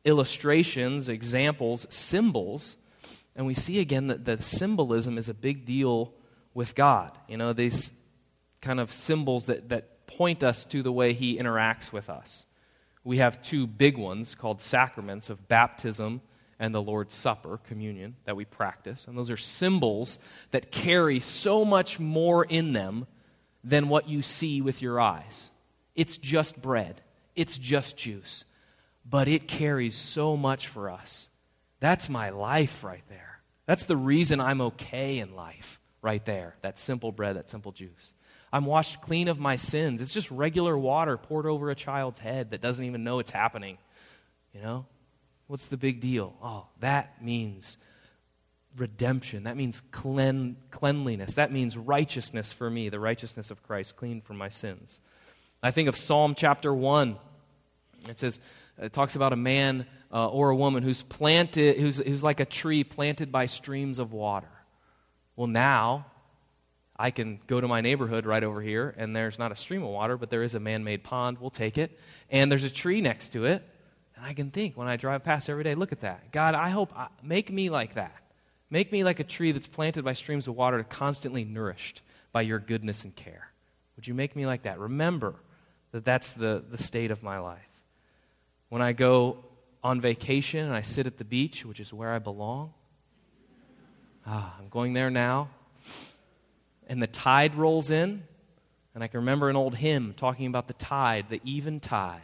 illustrations, 0.08 1.10
examples, 1.10 1.86
symbols, 1.90 2.78
and 3.36 3.46
we 3.46 3.54
see 3.54 3.80
again 3.80 4.08
that 4.08 4.26
the 4.26 4.42
symbolism 4.42 5.18
is 5.18 5.30
a 5.30 5.34
big 5.34 5.66
deal 5.66 6.14
with 6.56 6.74
God. 6.74 7.12
You 7.28 7.38
know, 7.38 7.54
these 7.54 7.92
kind 8.62 8.80
of 8.80 8.92
symbols 8.92 9.46
that, 9.46 9.70
that 9.70 10.08
point 10.08 10.44
us 10.44 10.66
to 10.66 10.82
the 10.82 10.92
way 10.92 11.14
he 11.14 11.38
interacts 11.38 11.92
with 11.92 12.10
us. 12.10 12.46
We 13.04 13.18
have 13.18 13.44
two 13.44 13.68
big 13.68 13.98
ones 13.98 14.34
called 14.34 14.62
sacraments 14.62 15.30
of 15.30 15.48
baptism 15.48 16.22
and 16.58 16.74
the 16.74 16.82
Lord's 16.82 17.14
Supper, 17.14 17.60
communion, 17.68 18.16
that 18.26 18.36
we 18.36 18.46
practice. 18.46 19.06
And 19.08 19.16
those 19.16 19.30
are 19.30 19.38
symbols 19.38 20.18
that 20.52 20.72
carry 20.72 21.20
so 21.20 21.64
much 21.64 22.00
more 22.00 22.44
in 22.44 22.72
them 22.72 23.06
than 23.64 23.90
what 23.90 24.10
you 24.10 24.22
see 24.22 24.62
with 24.62 24.82
your 24.82 25.00
eyes. 25.00 25.52
It's 25.96 26.18
just 26.18 26.60
bread, 26.60 27.02
it's 27.36 27.58
just 27.58 27.98
juice, 27.98 28.46
but 29.10 29.28
it 29.28 29.48
carries 29.48 29.96
so 29.96 30.36
much 30.36 30.68
for 30.68 30.90
us. 30.90 31.30
That's 31.80 32.10
my 32.10 32.30
life 32.30 32.84
right 32.84 33.04
there. 33.10 33.40
That's 33.66 33.84
the 33.84 33.98
reason 33.98 34.40
I'm 34.40 34.62
okay 34.62 35.20
in 35.20 35.36
life, 35.36 35.80
right 36.02 36.24
there. 36.26 36.56
That 36.62 36.80
simple 36.80 37.12
bread, 37.12 37.36
that 37.36 37.50
simple 37.50 37.72
juice. 37.72 38.14
I'm 38.52 38.66
washed 38.66 39.02
clean 39.02 39.28
of 39.28 39.40
my 39.40 39.58
sins. 39.58 40.02
It's 40.02 40.14
just 40.14 40.32
regular 40.32 40.78
water 40.78 41.18
poured 41.18 41.46
over 41.46 41.70
a 41.70 41.76
child's 41.76 42.20
head 42.20 42.52
that 42.52 42.62
doesn't 42.62 42.84
even 42.84 43.04
know 43.04 43.20
it's 43.20 43.32
happening. 43.32 43.78
You 44.54 44.62
know? 44.62 44.86
What's 45.48 45.68
the 45.68 45.78
big 45.78 46.00
deal? 46.00 46.36
Oh, 46.42 46.68
that 46.80 47.24
means 47.24 47.78
redemption. 48.76 49.44
That 49.44 49.58
means 49.58 49.82
clean, 49.92 50.58
cleanliness. 50.72 51.34
That 51.34 51.52
means 51.52 51.78
righteousness 51.78 52.54
for 52.54 52.70
me, 52.70 52.90
the 52.90 53.00
righteousness 53.00 53.52
of 53.52 53.64
Christ, 53.64 53.96
clean 53.96 54.22
from 54.22 54.38
my 54.38 54.50
sins. 54.50 55.00
I 55.62 55.72
think 55.72 55.90
of 55.90 55.96
Psalm 55.96 56.36
chapter 56.36 56.74
1. 56.74 57.18
It 58.08 58.18
says, 58.18 58.40
it 58.80 58.94
talks 58.94 59.16
about 59.16 59.34
a 59.34 59.38
man 59.38 59.86
uh, 60.12 60.28
or 60.28 60.50
a 60.50 60.56
woman 60.56 60.84
who's 60.84 61.04
planted, 61.04 61.78
who's, 61.78 61.98
who's 61.98 62.24
like 62.24 62.40
a 62.40 62.46
tree 62.46 62.84
planted 62.84 63.32
by 63.32 63.46
streams 63.46 64.00
of 64.00 64.14
water. 64.14 64.50
Well, 65.36 65.48
now 65.48 66.06
I 66.98 67.12
can 67.12 67.40
go 67.48 67.62
to 67.62 67.68
my 67.68 67.82
neighborhood 67.82 68.26
right 68.26 68.44
over 68.44 68.62
here, 68.62 68.94
and 68.98 69.16
there's 69.16 69.38
not 69.38 69.52
a 69.52 69.56
stream 69.56 69.84
of 69.84 69.90
water, 69.90 70.18
but 70.18 70.30
there 70.30 70.44
is 70.44 70.56
a 70.56 70.60
man 70.60 70.84
made 70.84 71.04
pond. 71.04 71.38
We'll 71.40 71.50
take 71.50 71.78
it. 71.78 72.00
And 72.30 72.52
there's 72.52 72.64
a 72.64 72.70
tree 72.70 73.02
next 73.02 73.34
to 73.34 73.46
it. 73.46 73.64
And 74.16 74.26
I 74.26 74.34
can 74.34 74.50
think 74.50 74.76
when 74.76 74.88
I 74.88 74.96
drive 74.96 75.24
past 75.24 75.50
every 75.50 75.64
day, 75.64 75.76
look 75.76 75.92
at 75.92 76.02
that. 76.02 76.32
God, 76.32 76.56
I 76.56 76.70
hope, 76.70 76.92
I, 76.98 77.08
make 77.22 77.52
me 77.52 77.70
like 77.70 77.96
that. 77.96 78.16
Make 78.70 78.92
me 78.92 79.04
like 79.04 79.20
a 79.20 79.24
tree 79.24 79.52
that's 79.52 79.68
planted 79.68 80.04
by 80.04 80.14
streams 80.14 80.48
of 80.48 80.56
water, 80.56 80.84
constantly 80.84 81.44
nourished 81.44 82.02
by 82.32 82.42
your 82.42 82.60
goodness 82.60 83.04
and 83.04 83.16
care. 83.16 83.52
Would 83.96 84.08
you 84.08 84.14
make 84.14 84.36
me 84.36 84.46
like 84.46 84.64
that? 84.64 84.80
Remember 84.80 85.36
that 85.92 86.04
that's 86.04 86.34
the, 86.34 86.64
the 86.70 86.78
state 86.78 87.12
of 87.12 87.24
my 87.24 87.40
life. 87.40 87.67
When 88.70 88.82
I 88.82 88.94
go 88.94 89.44
on 89.84 90.02
vacation 90.02 90.66
and 90.66 90.76
I 90.76 90.82
sit 90.82 91.08
at 91.08 91.18
the 91.18 91.24
beach, 91.24 91.66
which 91.66 91.80
is 91.80 91.94
where 91.94 92.12
I 92.12 92.20
belong, 92.20 92.74
ah, 94.26 94.56
I'm 94.60 94.70
going 94.70 94.94
there 94.94 95.10
now, 95.10 95.50
and 96.88 97.02
the 97.02 97.08
tide 97.08 97.56
rolls 97.56 97.92
in, 97.92 98.24
and 98.94 99.04
I 99.04 99.08
can 99.08 99.20
remember 99.20 99.50
an 99.50 99.56
old 99.56 99.76
hymn 99.76 100.14
talking 100.16 100.48
about 100.48 100.68
the 100.68 100.74
tide, 100.74 101.28
the 101.30 101.40
even 101.44 101.80
tide 101.80 102.22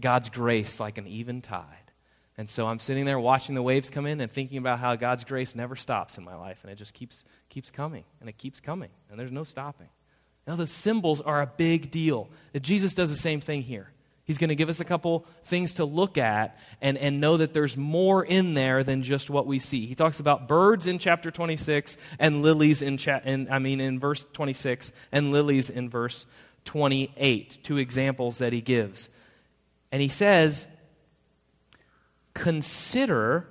God's 0.00 0.28
grace 0.28 0.80
like 0.80 0.98
an 0.98 1.06
even 1.06 1.42
tide. 1.42 1.64
And 2.38 2.48
so 2.48 2.66
I'm 2.66 2.78
sitting 2.78 3.04
there 3.04 3.20
watching 3.20 3.54
the 3.54 3.62
waves 3.62 3.90
come 3.90 4.06
in 4.06 4.20
and 4.20 4.30
thinking 4.30 4.58
about 4.58 4.78
how 4.78 4.96
God's 4.96 5.24
grace 5.24 5.54
never 5.54 5.76
stops 5.76 6.16
in 6.16 6.24
my 6.24 6.34
life. 6.34 6.58
And 6.62 6.72
it 6.72 6.76
just 6.76 6.94
keeps, 6.94 7.24
keeps 7.50 7.70
coming, 7.70 8.04
and 8.20 8.28
it 8.28 8.38
keeps 8.38 8.60
coming, 8.60 8.88
and 9.10 9.18
there's 9.18 9.32
no 9.32 9.44
stopping. 9.44 9.88
Now, 10.46 10.56
those 10.56 10.70
symbols 10.70 11.20
are 11.20 11.42
a 11.42 11.46
big 11.46 11.90
deal. 11.90 12.28
Jesus 12.60 12.94
does 12.94 13.10
the 13.10 13.16
same 13.16 13.40
thing 13.40 13.62
here. 13.62 13.90
He's 14.32 14.38
going 14.38 14.48
to 14.48 14.54
give 14.54 14.70
us 14.70 14.80
a 14.80 14.86
couple 14.86 15.26
things 15.44 15.74
to 15.74 15.84
look 15.84 16.16
at 16.16 16.58
and, 16.80 16.96
and 16.96 17.20
know 17.20 17.36
that 17.36 17.52
there's 17.52 17.76
more 17.76 18.24
in 18.24 18.54
there 18.54 18.82
than 18.82 19.02
just 19.02 19.28
what 19.28 19.46
we 19.46 19.58
see. 19.58 19.84
He 19.84 19.94
talks 19.94 20.20
about 20.20 20.48
birds 20.48 20.86
in 20.86 20.98
chapter 20.98 21.30
26 21.30 21.98
and 22.18 22.40
lilies 22.40 22.80
in, 22.80 22.96
cha- 22.96 23.20
in 23.26 23.46
I 23.50 23.58
mean 23.58 23.78
in 23.78 24.00
verse 24.00 24.24
26 24.32 24.90
and 25.12 25.32
lilies 25.32 25.68
in 25.68 25.90
verse 25.90 26.24
28. 26.64 27.62
Two 27.62 27.76
examples 27.76 28.38
that 28.38 28.54
he 28.54 28.62
gives. 28.62 29.10
And 29.90 30.00
he 30.00 30.08
says, 30.08 30.66
Consider 32.32 33.50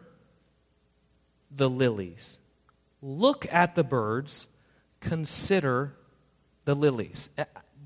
the 1.56 1.69
lilies. 1.69 2.39
Look 3.04 3.45
at 3.54 3.75
the 3.75 3.84
birds. 3.84 4.48
Consider 5.00 5.94
the 6.65 6.74
lilies. 6.74 7.29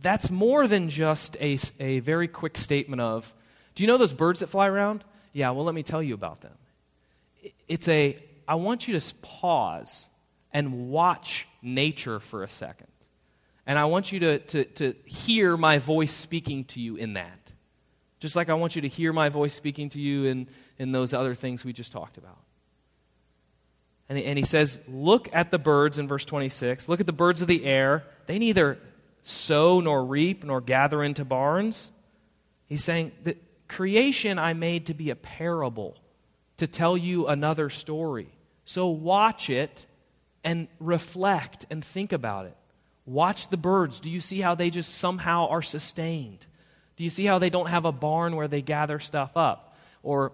That's 0.06 0.30
more 0.30 0.68
than 0.68 0.90
just 0.90 1.36
a, 1.42 1.58
a 1.80 1.98
very 1.98 2.28
quick 2.28 2.60
statement 2.60 3.02
of, 3.02 3.34
Do 3.74 3.82
you 3.82 3.88
know 3.88 3.98
those 3.98 4.14
birds 4.14 4.42
that 4.42 4.50
fly 4.50 4.68
around? 4.68 5.04
Yeah, 5.34 5.50
well, 5.50 5.66
let 5.66 5.74
me 5.74 5.82
tell 5.82 6.04
you 6.04 6.14
about 6.14 6.42
them. 6.42 6.52
It's 7.68 7.88
a, 7.88 8.16
I 8.48 8.54
want 8.54 8.88
you 8.88 9.00
to 9.00 9.16
pause 9.24 10.12
and 10.54 10.92
watch 10.92 11.48
nature 11.64 12.20
for 12.20 12.44
a 12.44 12.50
second. 12.52 12.86
And 13.66 13.80
I 13.80 13.86
want 13.86 14.12
you 14.12 14.20
to, 14.20 14.38
to, 14.38 14.66
to 14.66 14.94
hear 15.06 15.58
my 15.58 15.80
voice 15.80 16.14
speaking 16.14 16.66
to 16.66 16.80
you 16.80 16.98
in 16.98 17.14
that. 17.14 17.52
Just 18.20 18.36
like 18.36 18.48
I 18.52 18.54
want 18.54 18.76
you 18.76 18.84
to 18.84 18.88
hear 18.88 19.12
my 19.12 19.30
voice 19.30 19.56
speaking 19.56 19.90
to 19.90 20.00
you 20.00 20.26
in, 20.26 20.48
in 20.78 20.92
those 20.92 21.16
other 21.16 21.34
things 21.34 21.66
we 21.66 21.74
just 21.74 21.92
talked 21.92 22.20
about. 22.20 22.38
And 24.08 24.20
he, 24.20 24.26
and 24.26 24.38
he 24.38 24.46
says, 24.46 24.80
Look 24.88 25.30
at 25.34 25.50
the 25.50 25.58
birds 25.58 25.98
in 25.98 26.08
verse 26.08 26.26
26. 26.26 26.88
Look 26.90 27.00
at 27.00 27.08
the 27.08 27.12
birds 27.12 27.42
of 27.42 27.48
the 27.48 27.66
air. 27.66 28.04
They 28.28 28.38
neither 28.38 28.78
sow 29.28 29.80
nor 29.80 30.06
reap 30.06 30.44
nor 30.44 30.62
gather 30.62 31.04
into 31.04 31.26
barns. 31.26 31.92
He's 32.68 32.84
saying 32.84 33.12
that 33.24 33.42
creation 33.68 34.38
I 34.38 34.54
made 34.54 34.86
to 34.86 34.94
be 34.94 35.10
a 35.10 35.16
parable, 35.16 35.98
to 36.58 36.68
tell 36.68 36.96
you 36.96 37.28
another 37.28 37.70
story. 37.72 38.30
So 38.66 38.88
watch 38.88 39.50
it 39.50 39.88
and 40.44 40.68
reflect 40.80 41.66
and 41.72 41.84
think 41.84 42.14
about 42.14 42.46
it. 42.46 42.56
Watch 43.08 43.50
the 43.50 43.58
birds. 43.58 44.00
Do 44.00 44.12
you 44.12 44.22
see 44.22 44.42
how 44.42 44.54
they 44.54 44.70
just 44.70 44.94
somehow 44.96 45.48
are 45.50 45.64
sustained? 45.64 46.46
Do 46.96 47.04
you 47.04 47.10
see 47.10 47.26
how 47.26 47.40
they 47.40 47.50
don't 47.50 47.68
have 47.68 47.86
a 47.86 47.92
barn 47.92 48.36
where 48.36 48.48
they 48.48 48.62
gather 48.62 49.00
stuff 49.00 49.36
up? 49.36 49.76
Or, 50.04 50.34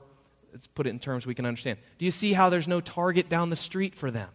let's 0.52 0.68
put 0.68 0.86
it 0.86 0.90
in 0.90 1.00
terms 1.00 1.26
we 1.26 1.34
can 1.34 1.46
understand. 1.46 1.80
Do 1.98 2.04
you 2.04 2.12
see 2.12 2.34
how 2.34 2.50
there's 2.50 2.68
no 2.68 2.82
Target 2.82 3.30
down 3.30 3.50
the 3.50 3.56
street 3.56 3.96
for 3.96 4.12
them? 4.12 4.30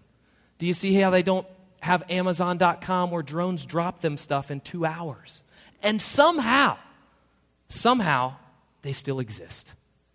Do 0.58 0.64
you 0.66 0.75
see 0.75 0.94
how 0.94 1.10
they 1.10 1.22
don't 1.22 1.46
have 1.80 2.02
Amazon.com 2.09 3.11
where 3.11 3.23
drones 3.23 3.64
drop 3.64 4.00
them 4.00 4.16
stuff 4.16 4.50
in 4.50 4.61
two 4.61 4.85
hours? 4.85 5.42
And 5.83 6.00
somehow, 6.00 6.78
somehow, 7.68 8.37
they 8.83 8.92
still 8.92 9.21
exist. 9.21 9.73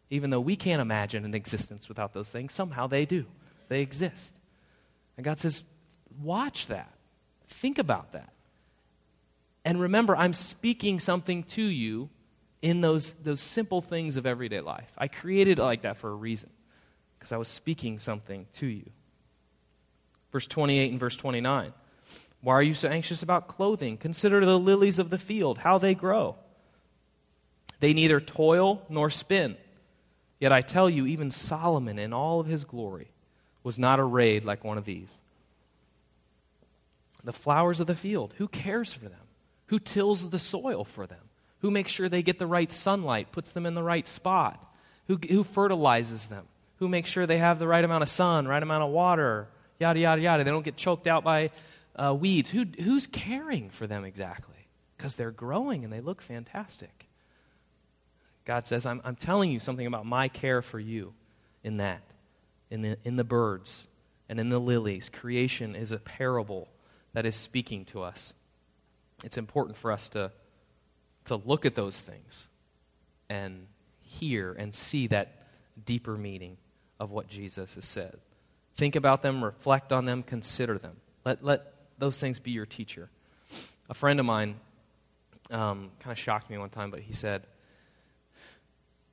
Even 0.10 0.30
though 0.30 0.42
we 0.42 0.56
can't 0.56 0.82
imagine 0.82 1.24
an 1.24 1.34
existence 1.34 1.88
without 1.88 2.14
those 2.14 2.30
things, 2.30 2.54
somehow 2.54 2.88
they 2.88 3.06
do. 3.06 3.26
They 3.70 3.82
exist. 3.82 4.34
And 5.16 5.24
God 5.24 5.40
says, 5.40 5.64
watch 6.22 6.68
that. 6.68 6.94
Think 7.48 7.78
about 7.78 8.14
that. 8.14 8.34
And 9.64 9.80
remember, 9.80 10.16
I'm 10.16 10.34
speaking 10.34 11.00
something 11.00 11.44
to 11.44 11.62
you 11.62 12.10
in 12.62 12.82
those, 12.82 13.14
those 13.24 13.42
simple 13.42 13.82
things 13.82 14.18
of 14.18 14.26
everyday 14.26 14.62
life. 14.62 14.92
I 14.98 15.08
created 15.08 15.60
it 15.60 15.64
like 15.64 15.84
that 15.84 15.98
for 15.98 16.10
a 16.10 16.16
reason, 16.16 16.50
because 17.18 17.32
I 17.32 17.38
was 17.38 17.48
speaking 17.48 18.00
something 18.00 18.48
to 18.56 18.66
you. 18.66 18.90
Verse 20.32 20.48
28 20.48 20.92
and 20.92 21.00
verse 21.00 21.18
29. 21.18 21.74
Why 22.42 22.54
are 22.54 22.64
you 22.64 22.74
so 22.74 22.90
anxious 22.90 23.22
about 23.22 23.48
clothing? 23.48 23.98
Consider 23.98 24.44
the 24.46 24.58
lilies 24.58 25.00
of 25.00 25.10
the 25.10 25.20
field, 25.20 25.60
how 25.60 25.78
they 25.78 25.94
grow. 25.94 26.36
They 27.80 27.94
neither 27.94 28.20
toil 28.20 28.82
nor 28.90 29.10
spin. 29.10 29.58
Yet 30.40 30.52
I 30.52 30.62
tell 30.62 30.90
you, 30.90 31.06
even 31.06 31.30
Solomon 31.30 32.00
in 32.00 32.14
all 32.14 32.40
of 32.40 32.48
his 32.48 32.64
glory 32.64 33.10
was 33.64 33.78
not 33.78 34.00
arrayed 34.00 34.44
like 34.44 34.64
one 34.64 34.78
of 34.78 34.86
these. 34.86 35.10
The 37.24 37.34
flowers 37.34 37.80
of 37.80 37.88
the 37.88 37.96
field, 37.96 38.34
who 38.38 38.48
cares 38.48 38.94
for 38.94 39.06
them? 39.06 39.20
Who 39.68 39.78
tills 39.78 40.30
the 40.30 40.40
soil 40.40 40.84
for 40.84 41.06
them? 41.06 41.30
Who 41.60 41.70
makes 41.70 41.92
sure 41.92 42.10
they 42.10 42.24
get 42.24 42.40
the 42.40 42.48
right 42.48 42.72
sunlight, 42.72 43.32
puts 43.32 43.52
them 43.52 43.68
in 43.68 43.76
the 43.76 43.84
right 43.84 44.08
spot? 44.08 44.64
Who, 45.08 45.18
who 45.30 45.44
fertilizes 45.44 46.26
them? 46.26 46.48
Who 46.78 46.88
makes 46.88 47.10
sure 47.10 47.28
they 47.28 47.38
have 47.38 47.60
the 47.60 47.68
right 47.68 47.86
amount 47.86 48.02
of 48.02 48.10
sun, 48.10 48.48
right 48.48 48.64
amount 48.64 48.84
of 48.84 48.90
water, 48.90 49.48
yada, 49.82 50.00
yada, 50.00 50.22
yada? 50.22 50.44
They 50.44 50.52
don't 50.52 50.64
get 50.64 50.78
choked 50.78 51.08
out 51.08 51.24
by 51.24 51.50
uh, 51.96 52.16
weeds. 52.18 52.50
Who, 52.50 52.66
who's 52.82 53.08
caring 53.08 53.70
for 53.72 53.88
them 53.88 54.06
exactly? 54.06 54.68
Because 54.96 55.16
they're 55.16 55.32
growing 55.32 55.84
and 55.84 55.92
they 55.92 56.00
look 56.00 56.22
fantastic. 56.22 57.08
God 58.46 58.68
says, 58.68 58.86
I'm, 58.86 59.02
I'm 59.04 59.16
telling 59.16 59.52
you 59.52 59.60
something 59.60 59.86
about 59.86 60.06
my 60.06 60.28
care 60.28 60.62
for 60.62 60.80
you 60.80 61.14
in 61.64 61.78
that, 61.78 62.02
in 62.70 62.82
the, 62.82 62.98
in 63.04 63.16
the 63.16 63.24
birds 63.24 63.88
and 64.30 64.40
in 64.40 64.50
the 64.50 64.60
lilies. 64.60 65.10
Creation 65.10 65.76
is 65.76 65.92
a 65.92 65.98
parable 65.98 66.70
that 67.14 67.26
is 67.26 67.36
speaking 67.36 67.86
to 67.86 68.02
us. 68.02 68.34
It's 69.24 69.38
important 69.38 69.78
for 69.78 69.92
us 69.92 70.10
to, 70.10 70.32
to 71.26 71.36
look 71.36 71.66
at 71.66 71.76
those 71.76 72.00
things 72.00 72.48
and 73.30 73.68
hear 74.02 74.54
and 74.54 74.74
see 74.74 75.08
that 75.08 75.48
deeper 75.86 76.18
meaning 76.18 76.58
of 77.00 77.12
what 77.12 77.28
Jesus 77.28 77.76
has 77.76 77.86
said. 77.86 78.18
Think 78.76 78.96
about 78.96 79.22
them, 79.22 79.44
reflect 79.44 79.92
on 79.92 80.06
them, 80.06 80.24
consider 80.24 80.78
them. 80.78 80.98
Let, 81.26 81.44
let 81.44 81.74
those 81.98 82.20
things 82.20 82.40
be 82.40 82.52
your 82.52 82.66
teacher. 82.66 83.10
A 83.90 83.94
friend 83.94 84.20
of 84.20 84.26
mine 84.26 84.56
um, 85.52 85.92
kind 86.00 86.12
of 86.12 86.18
shocked 86.18 86.50
me 86.50 86.58
one 86.58 86.70
time, 86.70 86.92
but 86.92 87.02
he 87.02 87.14
said, 87.14 87.44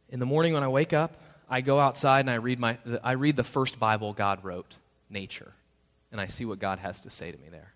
In 0.09 0.21
the 0.21 0.27
morning 0.27 0.55
when 0.55 0.63
I 0.63 0.69
wake 0.69 0.93
up, 0.93 1.21
I 1.49 1.61
go 1.61 1.81
outside 1.81 2.21
and 2.21 2.31
I 2.31 2.35
read, 2.35 2.59
my, 2.59 2.79
I 3.03 3.13
read 3.13 3.37
the 3.37 3.45
first 3.45 3.79
Bible 3.79 4.13
God 4.13 4.45
wrote, 4.45 4.77
nature, 5.11 5.53
and 6.13 6.21
I 6.21 6.27
see 6.27 6.45
what 6.45 6.59
God 6.59 6.79
has 6.79 7.01
to 7.03 7.11
say 7.11 7.33
to 7.33 7.39
me 7.39 7.49
there. 7.51 7.73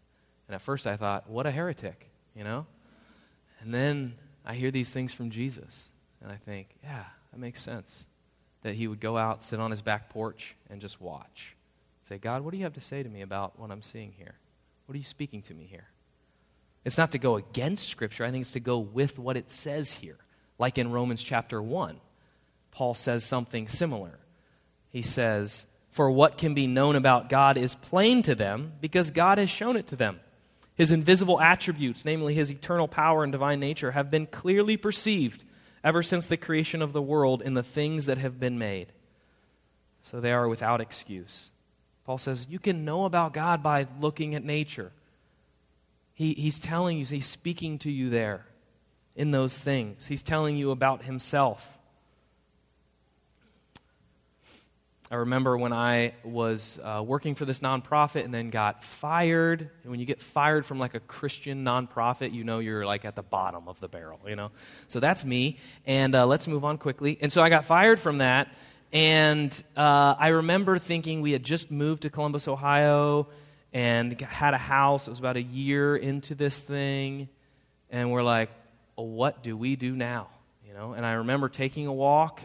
And 0.48 0.54
at 0.54 0.62
first 0.62 0.86
I 0.86 0.96
thought, 0.96 1.28
what 1.28 1.46
a 1.46 1.50
heretic, 1.50 2.08
you 2.36 2.44
know? 2.44 2.66
And 3.60 3.72
then 3.72 4.14
I 4.44 4.54
hear 4.54 4.70
these 4.70 4.90
things 4.90 5.14
from 5.14 5.30
Jesus, 5.30 5.88
and 6.20 6.30
I 6.30 6.36
think, 6.36 6.68
yeah, 6.82 7.04
that 7.32 7.38
makes 7.38 7.62
sense. 7.62 8.06
That 8.62 8.74
he 8.74 8.86
would 8.86 9.00
go 9.00 9.16
out, 9.16 9.44
sit 9.44 9.58
on 9.58 9.70
his 9.70 9.80
back 9.80 10.10
porch, 10.10 10.54
and 10.70 10.80
just 10.80 11.00
watch. 11.00 11.56
Say, 12.12 12.19
God, 12.19 12.42
what 12.42 12.50
do 12.50 12.59
you 12.59 12.64
have 12.64 12.75
to 12.75 12.81
say 12.83 13.02
to 13.02 13.09
me 13.09 13.23
about 13.23 13.59
what 13.59 13.71
I'm 13.71 13.81
seeing 13.81 14.12
here? 14.12 14.35
What 14.85 14.95
are 14.95 14.99
you 14.99 15.04
speaking 15.04 15.40
to 15.45 15.54
me 15.54 15.64
here? 15.64 15.87
It's 16.85 16.99
not 16.99 17.12
to 17.12 17.19
go 17.19 17.37
against 17.37 17.88
Scripture, 17.88 18.23
I 18.26 18.31
think 18.31 18.42
it's 18.42 18.52
to 18.52 18.61
go 18.61 18.81
with 18.81 19.19
what 19.19 19.38
it 19.38 19.50
says 19.50 19.95
here. 19.95 20.19
Like 20.59 20.76
in 20.76 20.92
Romans 20.92 21.23
chapter 21.23 21.62
1, 21.62 21.99
Paul 22.71 22.95
says 22.95 23.25
something 23.25 23.66
similar. 23.66 24.19
He 24.90 25.00
says, 25.00 25.64
For 25.90 26.11
what 26.11 26.37
can 26.37 26.52
be 26.52 26.66
known 26.66 26.97
about 26.97 27.31
God 27.31 27.57
is 27.57 27.76
plain 27.76 28.21
to 28.25 28.35
them 28.35 28.75
because 28.83 29.11
God 29.11 29.38
has 29.38 29.49
shown 29.49 29.78
it 29.78 29.87
to 29.87 29.97
them. 29.97 30.21
His 30.75 30.92
invisible 30.92 31.40
attributes, 31.40 32.04
namely 32.04 32.35
his 32.35 32.50
eternal 32.50 32.88
power 32.88 33.23
and 33.23 33.33
divine 33.33 33.59
nature, 33.59 33.92
have 33.92 34.11
been 34.11 34.26
clearly 34.26 34.76
perceived 34.76 35.45
ever 35.83 36.02
since 36.02 36.26
the 36.26 36.37
creation 36.37 36.83
of 36.83 36.92
the 36.92 37.00
world 37.00 37.40
in 37.40 37.54
the 37.54 37.62
things 37.62 38.04
that 38.04 38.19
have 38.19 38.38
been 38.38 38.59
made. 38.59 38.92
So 40.02 40.21
they 40.21 40.33
are 40.33 40.47
without 40.47 40.83
excuse. 40.83 41.49
Paul 42.04 42.18
says 42.18 42.47
you 42.50 42.59
can 42.59 42.85
know 42.85 43.04
about 43.04 43.32
God 43.32 43.62
by 43.62 43.87
looking 44.00 44.35
at 44.35 44.44
nature. 44.44 44.92
He, 46.14 46.35
he's 46.35 46.59
telling 46.59 46.99
you, 46.99 47.04
he's 47.04 47.26
speaking 47.26 47.78
to 47.80 47.90
you 47.90 48.11
there 48.11 48.44
in 49.16 49.30
those 49.30 49.59
things. 49.59 50.06
He's 50.06 50.23
telling 50.23 50.56
you 50.56 50.71
about 50.71 51.04
himself. 51.04 51.68
I 55.12 55.16
remember 55.16 55.59
when 55.59 55.75
I 55.75 56.14
was 56.25 56.80
uh, 56.82 57.02
working 57.06 57.35
for 57.35 57.44
this 57.44 57.61
nonprofit 57.61 58.25
and 58.25 58.32
then 58.32 58.49
got 58.49 58.82
fired. 58.82 59.68
And 59.82 59.90
when 59.90 60.00
you 60.00 60.06
get 60.06 60.23
fired 60.23 60.64
from 60.64 60.78
like 60.78 60.94
a 60.94 61.00
Christian 61.00 61.64
nonprofit, 61.64 62.32
you 62.32 62.44
know 62.44 62.61
you're 62.61 62.87
like 62.87 63.04
at 63.04 63.14
the 63.14 63.23
bottom 63.23 63.68
of 63.68 63.78
the 63.78 63.88
barrel, 63.88 64.21
you 64.26 64.37
know? 64.37 64.52
So 64.88 65.00
that's 65.00 65.23
me. 65.23 65.59
And 65.85 66.14
uh, 66.14 66.26
let's 66.26 66.49
move 66.49 66.64
on 66.64 66.78
quickly. 66.78 67.18
And 67.21 67.30
so 67.30 67.42
I 67.42 67.50
got 67.50 67.66
fired 67.66 68.00
from 68.00 68.18
that. 68.18 68.49
And 68.92 69.50
uh, 69.76 70.14
I 70.18 70.28
remember 70.28 70.78
thinking 70.78 71.22
we 71.22 71.32
had 71.32 71.42
just 71.42 71.70
moved 71.70 72.02
to 72.02 72.11
Columbus, 72.11 72.46
Ohio, 72.46 73.28
and 73.72 74.20
had 74.20 74.52
a 74.52 74.58
house. 74.58 75.06
It 75.06 75.11
was 75.11 75.18
about 75.18 75.37
a 75.37 75.42
year 75.42 75.96
into 75.96 76.34
this 76.34 76.61
thing. 76.61 77.28
And 77.90 78.11
we're 78.12 78.22
like, 78.22 78.50
well, 78.96 79.06
what 79.06 79.42
do 79.42 79.56
we 79.56 79.76
do 79.76 79.96
now? 79.96 80.28
You 80.66 80.75
know? 80.75 80.92
And 80.92 81.06
I 81.06 81.12
remember 81.12 81.49
taking 81.49 81.87
a 81.87 81.92
walk 81.92 82.40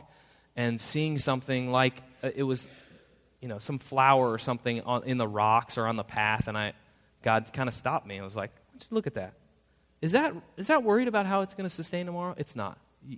and 0.55 0.79
seeing 0.79 1.17
something 1.17 1.69
like 1.69 2.01
uh, 2.23 2.29
it 2.33 2.43
was, 2.43 2.67
you 3.41 3.47
know, 3.47 3.59
some 3.59 3.79
flower 3.79 4.31
or 4.31 4.39
something 4.39 4.81
on, 4.81 5.03
in 5.03 5.17
the 5.17 5.27
rocks 5.27 5.77
or 5.77 5.85
on 5.85 5.97
the 5.97 6.03
path, 6.03 6.47
and 6.47 6.57
I, 6.57 6.73
God 7.23 7.51
kind 7.53 7.69
of 7.69 7.75
stopped 7.75 8.07
me. 8.07 8.19
I 8.19 8.23
was 8.23 8.35
like, 8.35 8.51
just 8.77 8.91
look 8.91 9.05
at 9.05 9.15
that. 9.15 9.33
Is 10.01 10.13
that 10.13 10.33
is 10.57 10.67
that 10.67 10.83
worried 10.83 11.07
about 11.07 11.25
how 11.25 11.41
it's 11.41 11.53
going 11.53 11.67
to 11.69 11.75
sustain 11.75 12.05
tomorrow? 12.05 12.35
It's 12.37 12.55
not. 12.55 12.77
You, 13.05 13.17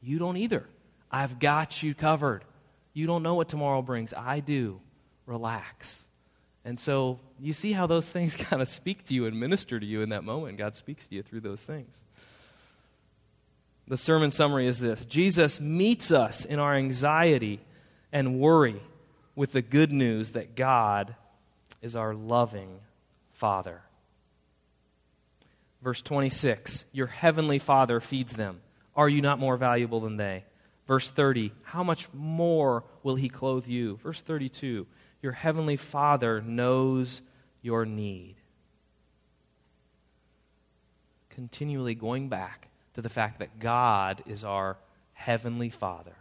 you 0.00 0.18
don't 0.18 0.36
either. 0.36 0.66
I've 1.10 1.38
got 1.38 1.82
you 1.82 1.94
covered. 1.94 2.44
You 2.92 3.06
don't 3.06 3.22
know 3.22 3.34
what 3.34 3.48
tomorrow 3.48 3.82
brings. 3.82 4.12
I 4.14 4.40
do. 4.40 4.80
Relax. 5.26 6.08
And 6.64 6.78
so 6.78 7.20
you 7.38 7.52
see 7.52 7.72
how 7.72 7.86
those 7.86 8.10
things 8.10 8.36
kind 8.36 8.60
of 8.60 8.68
speak 8.68 9.04
to 9.06 9.14
you 9.14 9.26
and 9.26 9.38
minister 9.38 9.80
to 9.80 9.86
you 9.86 10.02
in 10.02 10.10
that 10.10 10.24
moment. 10.24 10.58
God 10.58 10.76
speaks 10.76 11.06
to 11.08 11.14
you 11.14 11.22
through 11.22 11.40
those 11.40 11.64
things. 11.64 11.96
The 13.88 13.96
sermon 13.96 14.30
summary 14.30 14.66
is 14.66 14.78
this 14.78 15.04
Jesus 15.04 15.60
meets 15.60 16.12
us 16.12 16.44
in 16.44 16.58
our 16.58 16.74
anxiety 16.74 17.60
and 18.12 18.38
worry 18.38 18.80
with 19.34 19.52
the 19.52 19.62
good 19.62 19.90
news 19.90 20.32
that 20.32 20.54
God 20.54 21.16
is 21.82 21.96
our 21.96 22.14
loving 22.14 22.78
Father. 23.32 23.82
Verse 25.82 26.02
26 26.02 26.84
Your 26.92 27.08
heavenly 27.08 27.58
Father 27.58 28.00
feeds 28.00 28.34
them. 28.34 28.60
Are 28.94 29.08
you 29.08 29.22
not 29.22 29.38
more 29.38 29.56
valuable 29.56 30.00
than 30.00 30.16
they? 30.16 30.44
Verse 30.90 31.08
30 31.08 31.52
How 31.62 31.84
much 31.84 32.08
more 32.12 32.82
will 33.04 33.14
He 33.14 33.28
clothe 33.28 33.68
you? 33.68 33.98
Verse 33.98 34.20
32 34.20 34.88
Your 35.22 35.30
heavenly 35.30 35.76
Father 35.76 36.42
knows 36.42 37.22
your 37.62 37.86
need. 37.86 38.34
Continually 41.28 41.94
going 41.94 42.28
back 42.28 42.70
to 42.94 43.02
the 43.02 43.08
fact 43.08 43.38
that 43.38 43.60
God 43.60 44.24
is 44.26 44.42
our 44.42 44.78
heavenly 45.12 45.70
Father 45.70 46.16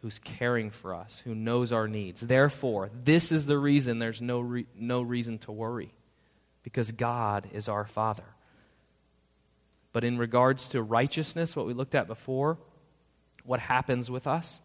who's 0.00 0.20
caring 0.20 0.70
for 0.70 0.94
us, 0.94 1.20
who 1.24 1.34
knows 1.34 1.72
our 1.72 1.88
needs. 1.88 2.20
Therefore, 2.20 2.90
this 3.02 3.32
is 3.32 3.46
the 3.46 3.58
reason 3.58 3.98
there's 3.98 4.22
no, 4.22 4.38
re- 4.38 4.66
no 4.76 5.02
reason 5.02 5.38
to 5.38 5.50
worry, 5.50 5.92
because 6.62 6.92
God 6.92 7.48
is 7.52 7.68
our 7.68 7.84
Father. 7.84 8.22
But 9.92 10.04
in 10.04 10.18
regards 10.18 10.68
to 10.68 10.84
righteousness, 10.84 11.56
what 11.56 11.66
we 11.66 11.72
looked 11.72 11.96
at 11.96 12.06
before, 12.06 12.58
what 13.48 13.60
happens 13.60 14.10
with 14.10 14.26
us 14.26 14.60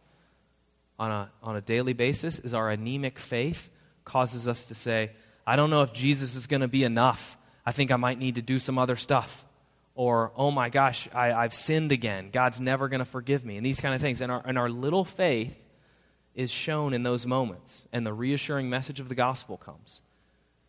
on 0.99 1.09
a, 1.09 1.31
on 1.41 1.55
a 1.55 1.61
daily 1.61 1.93
basis 1.93 2.37
is 2.39 2.53
our 2.53 2.69
anemic 2.69 3.17
faith 3.17 3.69
causes 4.03 4.45
us 4.45 4.65
to 4.65 4.75
say, 4.75 5.11
I 5.47 5.55
don't 5.55 5.69
know 5.69 5.83
if 5.83 5.93
Jesus 5.93 6.35
is 6.35 6.47
going 6.47 6.61
to 6.61 6.67
be 6.67 6.83
enough. 6.83 7.37
I 7.65 7.71
think 7.71 7.91
I 7.91 7.95
might 7.95 8.19
need 8.19 8.35
to 8.35 8.41
do 8.41 8.59
some 8.59 8.77
other 8.77 8.97
stuff. 8.97 9.45
Or 9.95 10.33
oh 10.35 10.51
my 10.51 10.67
gosh 10.67 11.07
I, 11.13 11.27
have 11.27 11.53
sinned 11.53 11.93
again. 11.93 12.29
God's 12.29 12.59
never 12.59 12.89
going 12.89 12.99
to 12.99 13.05
forgive 13.05 13.45
me. 13.45 13.55
And 13.55 13.65
these 13.65 13.79
kind 13.79 13.95
of 13.95 14.01
things. 14.01 14.19
And 14.19 14.29
our, 14.29 14.41
and 14.45 14.57
our 14.57 14.69
little 14.69 15.05
faith 15.05 15.57
is 16.35 16.51
shown 16.51 16.93
in 16.93 17.03
those 17.03 17.25
moments. 17.25 17.87
And 17.93 18.05
the 18.05 18.13
reassuring 18.13 18.69
message 18.69 18.99
of 18.99 19.07
the 19.07 19.15
gospel 19.15 19.55
comes. 19.55 20.01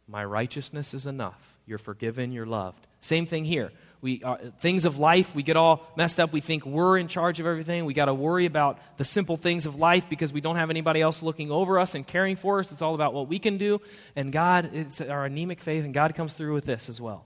My 0.06 0.25
righteousness 0.25 0.94
is 0.94 1.09
enough. 1.09 1.59
You're 1.66 1.78
forgiven 1.78 2.30
you're 2.30 2.47
loved. 2.47 2.87
Same 3.00 3.26
thing 3.26 3.44
here 3.44 3.73
we 4.04 4.23
uh, 4.23 4.37
things 4.61 4.84
of 4.84 4.99
life 4.99 5.34
we 5.34 5.42
get 5.42 5.56
all 5.56 5.84
messed 5.96 6.20
up 6.20 6.32
we 6.32 6.40
think 6.40 6.64
we're 6.64 6.96
in 6.96 7.08
charge 7.08 7.40
of 7.40 7.46
everything 7.46 7.84
we 7.84 7.94
got 7.94 8.04
to 8.04 8.14
worry 8.14 8.46
about 8.46 8.78
the 8.99 9.04
simple 9.04 9.37
things 9.37 9.66
of 9.66 9.75
life 9.75 10.04
because 10.08 10.32
we 10.32 10.40
don't 10.40 10.56
have 10.56 10.70
anybody 10.70 11.00
else 11.00 11.23
looking 11.23 11.50
over 11.50 11.80
us 11.80 11.96
and 11.96 12.06
caring 12.06 12.37
for 12.37 12.61
us 12.61 12.70
it's 12.70 12.82
all 12.82 12.94
about 12.94 13.12
what 13.12 13.26
we 13.26 13.40
can 13.40 13.58
do 13.58 13.80
and 14.14 14.30
god 14.30 14.70
it's 14.73 15.00
our 15.00 15.25
anemic 15.25 15.61
faith 15.61 15.84
and 15.84 15.92
god 15.92 16.14
comes 16.14 16.34
through 16.34 16.54
with 16.54 16.64
this 16.64 16.88
as 16.88 17.00
well 17.00 17.25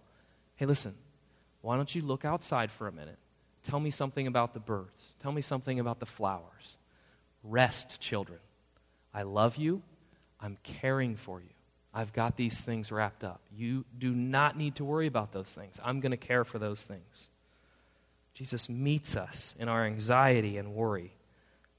hey 0.56 0.64
listen 0.64 0.94
why 1.60 1.76
don't 1.76 1.94
you 1.94 2.02
look 2.02 2.24
outside 2.24 2.70
for 2.70 2.86
a 2.86 2.92
minute? 2.92 3.18
Tell 3.64 3.80
me 3.80 3.90
something 3.90 4.26
about 4.26 4.54
the 4.54 4.60
birds. 4.60 5.14
Tell 5.20 5.32
me 5.32 5.42
something 5.42 5.80
about 5.80 6.00
the 6.00 6.06
flowers. 6.06 6.76
Rest, 7.42 8.00
children. 8.00 8.38
I 9.12 9.22
love 9.22 9.56
you. 9.56 9.82
I'm 10.40 10.56
caring 10.62 11.16
for 11.16 11.40
you. 11.40 11.48
I've 11.98 12.12
got 12.12 12.36
these 12.36 12.60
things 12.60 12.92
wrapped 12.92 13.24
up. 13.24 13.40
You 13.50 13.84
do 13.98 14.14
not 14.14 14.56
need 14.56 14.76
to 14.76 14.84
worry 14.84 15.08
about 15.08 15.32
those 15.32 15.52
things. 15.52 15.80
I'm 15.82 15.98
going 15.98 16.12
to 16.12 16.16
care 16.16 16.44
for 16.44 16.60
those 16.60 16.80
things. 16.80 17.28
Jesus 18.34 18.68
meets 18.68 19.16
us 19.16 19.56
in 19.58 19.68
our 19.68 19.84
anxiety 19.84 20.58
and 20.58 20.76
worry 20.76 21.10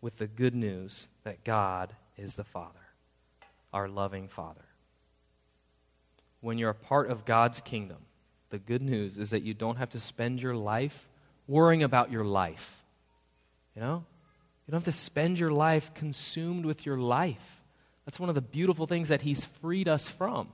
with 0.02 0.18
the 0.18 0.28
good 0.28 0.54
news 0.54 1.08
that 1.24 1.46
God 1.46 1.96
is 2.18 2.36
the 2.36 2.44
Father, 2.44 2.82
our 3.72 3.88
loving 3.88 4.28
Father. 4.28 4.66
when 6.42 6.58
you're 6.58 6.70
a 6.70 6.76
part 6.76 7.10
of 7.10 7.24
God's 7.24 7.62
kingdom, 7.62 8.00
the 8.50 8.60
good 8.60 8.82
news 8.82 9.18
is 9.18 9.30
that 9.30 9.44
you 9.44 9.54
don't 9.54 9.78
have 9.78 9.92
to 9.92 10.02
spend 10.02 10.42
your 10.42 10.56
life 10.56 11.08
worrying 11.48 11.84
about 11.84 12.12
your 12.12 12.26
life. 12.26 12.84
You 13.74 13.82
know? 13.82 14.04
You 14.68 14.72
don't 14.72 14.82
have 14.82 14.94
to 14.94 15.00
spend 15.00 15.40
your 15.40 15.52
life 15.52 15.94
consumed 15.94 16.66
with 16.66 16.86
your 16.86 16.98
life. 16.98 17.59
That's 18.10 18.20
one 18.20 18.30
of 18.30 18.34
the 18.34 18.42
beautiful 18.42 18.88
things 18.88 19.10
that 19.10 19.22
He's 19.22 19.46
freed 19.46 19.88
us 19.88 20.08
from. 20.08 20.48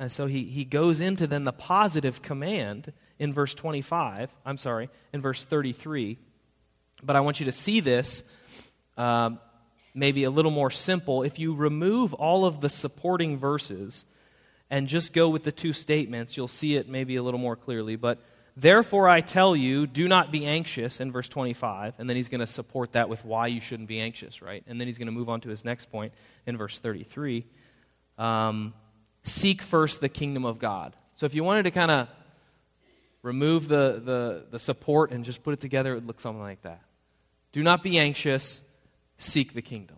And 0.00 0.10
so 0.10 0.26
he, 0.26 0.42
he 0.42 0.64
goes 0.64 1.00
into 1.00 1.28
then 1.28 1.44
the 1.44 1.52
positive 1.52 2.22
command 2.22 2.92
in 3.20 3.32
verse 3.32 3.54
25. 3.54 4.30
I'm 4.44 4.58
sorry, 4.58 4.90
in 5.12 5.22
verse 5.22 5.44
33. 5.44 6.18
But 7.00 7.14
I 7.14 7.20
want 7.20 7.38
you 7.38 7.46
to 7.46 7.52
see 7.52 7.78
this 7.78 8.24
uh, 8.96 9.30
maybe 9.94 10.24
a 10.24 10.30
little 10.30 10.50
more 10.50 10.72
simple. 10.72 11.22
If 11.22 11.38
you 11.38 11.54
remove 11.54 12.14
all 12.14 12.44
of 12.44 12.60
the 12.60 12.68
supporting 12.68 13.38
verses 13.38 14.04
and 14.68 14.88
just 14.88 15.12
go 15.12 15.28
with 15.28 15.44
the 15.44 15.52
two 15.52 15.72
statements, 15.72 16.36
you'll 16.36 16.48
see 16.48 16.74
it 16.74 16.88
maybe 16.88 17.14
a 17.14 17.22
little 17.22 17.38
more 17.38 17.54
clearly. 17.54 17.94
But 17.94 18.18
therefore 18.56 19.08
I 19.08 19.20
tell 19.20 19.56
you, 19.56 19.86
do 19.86 20.08
not 20.08 20.30
be 20.30 20.46
anxious 20.46 21.00
in 21.00 21.12
verse 21.12 21.28
25. 21.28 21.94
And 21.98 22.08
then 22.08 22.16
he's 22.16 22.28
going 22.28 22.40
to 22.40 22.46
support 22.46 22.92
that 22.92 23.08
with 23.08 23.24
why 23.24 23.48
you 23.48 23.60
shouldn't 23.60 23.88
be 23.88 24.00
anxious, 24.00 24.42
right? 24.42 24.62
And 24.66 24.80
then 24.80 24.86
he's 24.86 24.98
going 24.98 25.06
to 25.06 25.12
move 25.12 25.28
on 25.28 25.40
to 25.42 25.48
his 25.48 25.64
next 25.64 25.90
point 25.90 26.12
in 26.46 26.56
verse 26.56 26.78
33. 26.78 27.44
Um, 28.18 28.74
seek 29.24 29.62
first 29.62 30.00
the 30.00 30.08
kingdom 30.08 30.44
of 30.44 30.58
God. 30.58 30.96
So 31.16 31.26
if 31.26 31.34
you 31.34 31.44
wanted 31.44 31.64
to 31.64 31.70
kind 31.70 31.90
of 31.90 32.08
remove 33.22 33.68
the, 33.68 34.02
the, 34.04 34.46
the 34.50 34.58
support 34.58 35.12
and 35.12 35.24
just 35.24 35.42
put 35.42 35.54
it 35.54 35.60
together, 35.60 35.92
it 35.92 35.96
would 35.96 36.06
look 36.06 36.20
something 36.20 36.42
like 36.42 36.62
that. 36.62 36.82
Do 37.52 37.62
not 37.62 37.82
be 37.82 37.98
anxious, 37.98 38.62
seek 39.18 39.54
the 39.54 39.62
kingdom. 39.62 39.96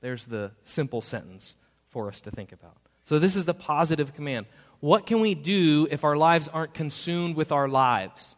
There's 0.00 0.24
the 0.24 0.52
simple 0.64 1.00
sentence 1.00 1.56
for 1.90 2.08
us 2.08 2.20
to 2.22 2.30
think 2.30 2.52
about. 2.52 2.76
So, 3.04 3.18
this 3.18 3.36
is 3.36 3.44
the 3.44 3.54
positive 3.54 4.14
command. 4.14 4.46
What 4.80 5.06
can 5.06 5.20
we 5.20 5.34
do 5.34 5.88
if 5.90 6.04
our 6.04 6.16
lives 6.16 6.48
aren't 6.48 6.74
consumed 6.74 7.36
with 7.36 7.52
our 7.52 7.68
lives? 7.68 8.36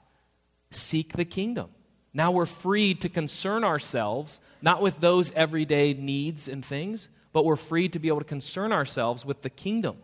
Seek 0.70 1.14
the 1.14 1.24
kingdom. 1.24 1.70
Now 2.12 2.30
we're 2.30 2.46
free 2.46 2.94
to 2.94 3.08
concern 3.08 3.64
ourselves, 3.64 4.40
not 4.62 4.82
with 4.82 5.00
those 5.00 5.30
everyday 5.32 5.94
needs 5.94 6.48
and 6.48 6.64
things, 6.64 7.08
but 7.32 7.44
we're 7.44 7.56
free 7.56 7.88
to 7.90 7.98
be 7.98 8.08
able 8.08 8.18
to 8.18 8.24
concern 8.24 8.72
ourselves 8.72 9.24
with 9.24 9.42
the 9.42 9.50
kingdom 9.50 9.96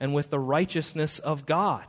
and 0.00 0.14
with 0.14 0.30
the 0.30 0.38
righteousness 0.38 1.18
of 1.18 1.46
God. 1.46 1.86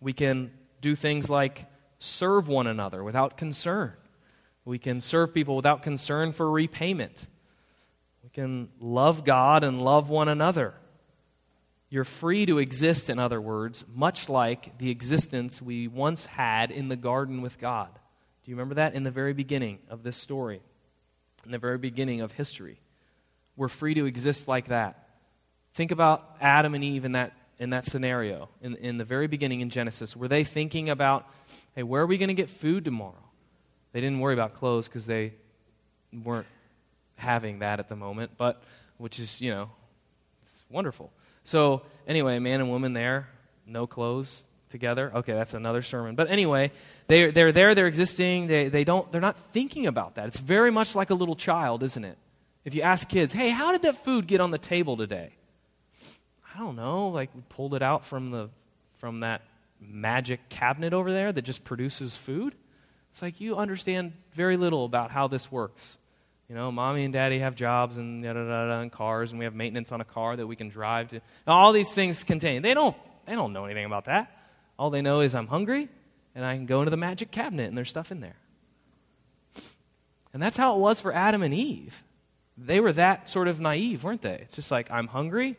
We 0.00 0.12
can 0.12 0.52
do 0.80 0.96
things 0.96 1.28
like 1.28 1.66
serve 1.98 2.48
one 2.48 2.66
another 2.66 3.04
without 3.04 3.36
concern. 3.36 3.92
We 4.64 4.78
can 4.78 5.00
serve 5.00 5.34
people 5.34 5.56
without 5.56 5.82
concern 5.82 6.32
for 6.32 6.50
repayment. 6.50 7.26
We 8.22 8.30
can 8.30 8.68
love 8.80 9.24
God 9.24 9.64
and 9.64 9.82
love 9.82 10.08
one 10.08 10.28
another. 10.28 10.74
You're 11.90 12.04
free 12.04 12.46
to 12.46 12.58
exist, 12.58 13.10
in 13.10 13.18
other 13.18 13.40
words, 13.40 13.84
much 13.92 14.28
like 14.28 14.78
the 14.78 14.90
existence 14.90 15.60
we 15.60 15.88
once 15.88 16.24
had 16.24 16.70
in 16.70 16.88
the 16.88 16.96
garden 16.96 17.42
with 17.42 17.58
God. 17.58 17.88
Do 18.44 18.50
you 18.50 18.56
remember 18.56 18.76
that 18.76 18.94
in 18.94 19.02
the 19.02 19.10
very 19.10 19.32
beginning 19.32 19.80
of 19.88 20.04
this 20.04 20.16
story? 20.16 20.62
In 21.44 21.50
the 21.50 21.58
very 21.58 21.78
beginning 21.78 22.20
of 22.20 22.30
history. 22.32 22.80
We're 23.56 23.68
free 23.68 23.94
to 23.94 24.06
exist 24.06 24.46
like 24.46 24.68
that. 24.68 25.08
Think 25.74 25.90
about 25.90 26.36
Adam 26.40 26.76
and 26.76 26.84
Eve 26.84 27.04
in 27.04 27.12
that, 27.12 27.32
in 27.58 27.70
that 27.70 27.86
scenario, 27.86 28.48
in, 28.62 28.76
in 28.76 28.96
the 28.96 29.04
very 29.04 29.26
beginning 29.26 29.60
in 29.60 29.68
Genesis. 29.68 30.14
Were 30.14 30.28
they 30.28 30.44
thinking 30.44 30.90
about, 30.90 31.26
hey, 31.74 31.82
where 31.82 32.02
are 32.02 32.06
we 32.06 32.18
going 32.18 32.28
to 32.28 32.34
get 32.34 32.50
food 32.50 32.84
tomorrow? 32.84 33.24
They 33.92 34.00
didn't 34.00 34.20
worry 34.20 34.34
about 34.34 34.54
clothes 34.54 34.86
because 34.86 35.06
they 35.06 35.34
weren't 36.12 36.46
having 37.16 37.58
that 37.58 37.80
at 37.80 37.88
the 37.88 37.96
moment, 37.96 38.32
but 38.36 38.62
which 38.96 39.18
is, 39.18 39.40
you 39.40 39.50
know, 39.50 39.70
it's 40.46 40.62
wonderful. 40.70 41.12
So, 41.50 41.82
anyway, 42.06 42.38
man 42.38 42.60
and 42.60 42.70
woman 42.70 42.92
there, 42.92 43.26
no 43.66 43.88
clothes 43.88 44.46
together. 44.68 45.10
Okay, 45.12 45.32
that's 45.32 45.52
another 45.52 45.82
sermon. 45.82 46.14
But 46.14 46.30
anyway, 46.30 46.70
they're, 47.08 47.32
they're 47.32 47.50
there, 47.50 47.74
they're 47.74 47.88
existing, 47.88 48.46
they, 48.46 48.68
they 48.68 48.84
don't, 48.84 49.10
they're 49.10 49.20
not 49.20 49.36
thinking 49.52 49.88
about 49.88 50.14
that. 50.14 50.28
It's 50.28 50.38
very 50.38 50.70
much 50.70 50.94
like 50.94 51.10
a 51.10 51.14
little 51.14 51.34
child, 51.34 51.82
isn't 51.82 52.04
it? 52.04 52.18
If 52.64 52.76
you 52.76 52.82
ask 52.82 53.08
kids, 53.08 53.32
hey, 53.32 53.48
how 53.48 53.72
did 53.72 53.82
that 53.82 54.04
food 54.04 54.28
get 54.28 54.40
on 54.40 54.52
the 54.52 54.58
table 54.58 54.96
today? 54.96 55.32
I 56.54 56.60
don't 56.60 56.76
know, 56.76 57.08
like 57.08 57.30
we 57.34 57.42
pulled 57.48 57.74
it 57.74 57.82
out 57.82 58.06
from, 58.06 58.30
the, 58.30 58.48
from 58.98 59.18
that 59.20 59.42
magic 59.80 60.50
cabinet 60.50 60.92
over 60.92 61.10
there 61.10 61.32
that 61.32 61.42
just 61.42 61.64
produces 61.64 62.14
food. 62.14 62.54
It's 63.10 63.22
like 63.22 63.40
you 63.40 63.56
understand 63.56 64.12
very 64.34 64.56
little 64.56 64.84
about 64.84 65.10
how 65.10 65.26
this 65.26 65.50
works. 65.50 65.98
You 66.50 66.56
know, 66.56 66.72
mommy 66.72 67.04
and 67.04 67.12
daddy 67.12 67.38
have 67.38 67.54
jobs 67.54 67.96
and 67.96 68.24
da 68.24 68.32
da 68.32 68.44
da 68.44 68.80
and 68.80 68.90
cars, 68.90 69.30
and 69.30 69.38
we 69.38 69.44
have 69.44 69.54
maintenance 69.54 69.92
on 69.92 70.00
a 70.00 70.04
car 70.04 70.34
that 70.34 70.48
we 70.48 70.56
can 70.56 70.68
drive 70.68 71.08
to. 71.10 71.20
All 71.46 71.72
these 71.72 71.94
things 71.94 72.24
contain. 72.24 72.60
They 72.62 72.74
don't. 72.74 72.96
They 73.24 73.36
don't 73.36 73.52
know 73.52 73.66
anything 73.66 73.84
about 73.84 74.06
that. 74.06 74.36
All 74.76 74.90
they 74.90 75.00
know 75.00 75.20
is 75.20 75.32
I'm 75.32 75.46
hungry, 75.46 75.88
and 76.34 76.44
I 76.44 76.56
can 76.56 76.66
go 76.66 76.80
into 76.80 76.90
the 76.90 76.96
magic 76.96 77.30
cabinet, 77.30 77.68
and 77.68 77.78
there's 77.78 77.88
stuff 77.88 78.10
in 78.10 78.18
there. 78.18 78.34
And 80.32 80.42
that's 80.42 80.56
how 80.56 80.74
it 80.74 80.80
was 80.80 81.00
for 81.00 81.14
Adam 81.14 81.44
and 81.44 81.54
Eve. 81.54 82.02
They 82.58 82.80
were 82.80 82.94
that 82.94 83.30
sort 83.30 83.46
of 83.46 83.60
naive, 83.60 84.02
weren't 84.02 84.22
they? 84.22 84.40
It's 84.42 84.56
just 84.56 84.72
like 84.72 84.90
I'm 84.90 85.06
hungry. 85.06 85.56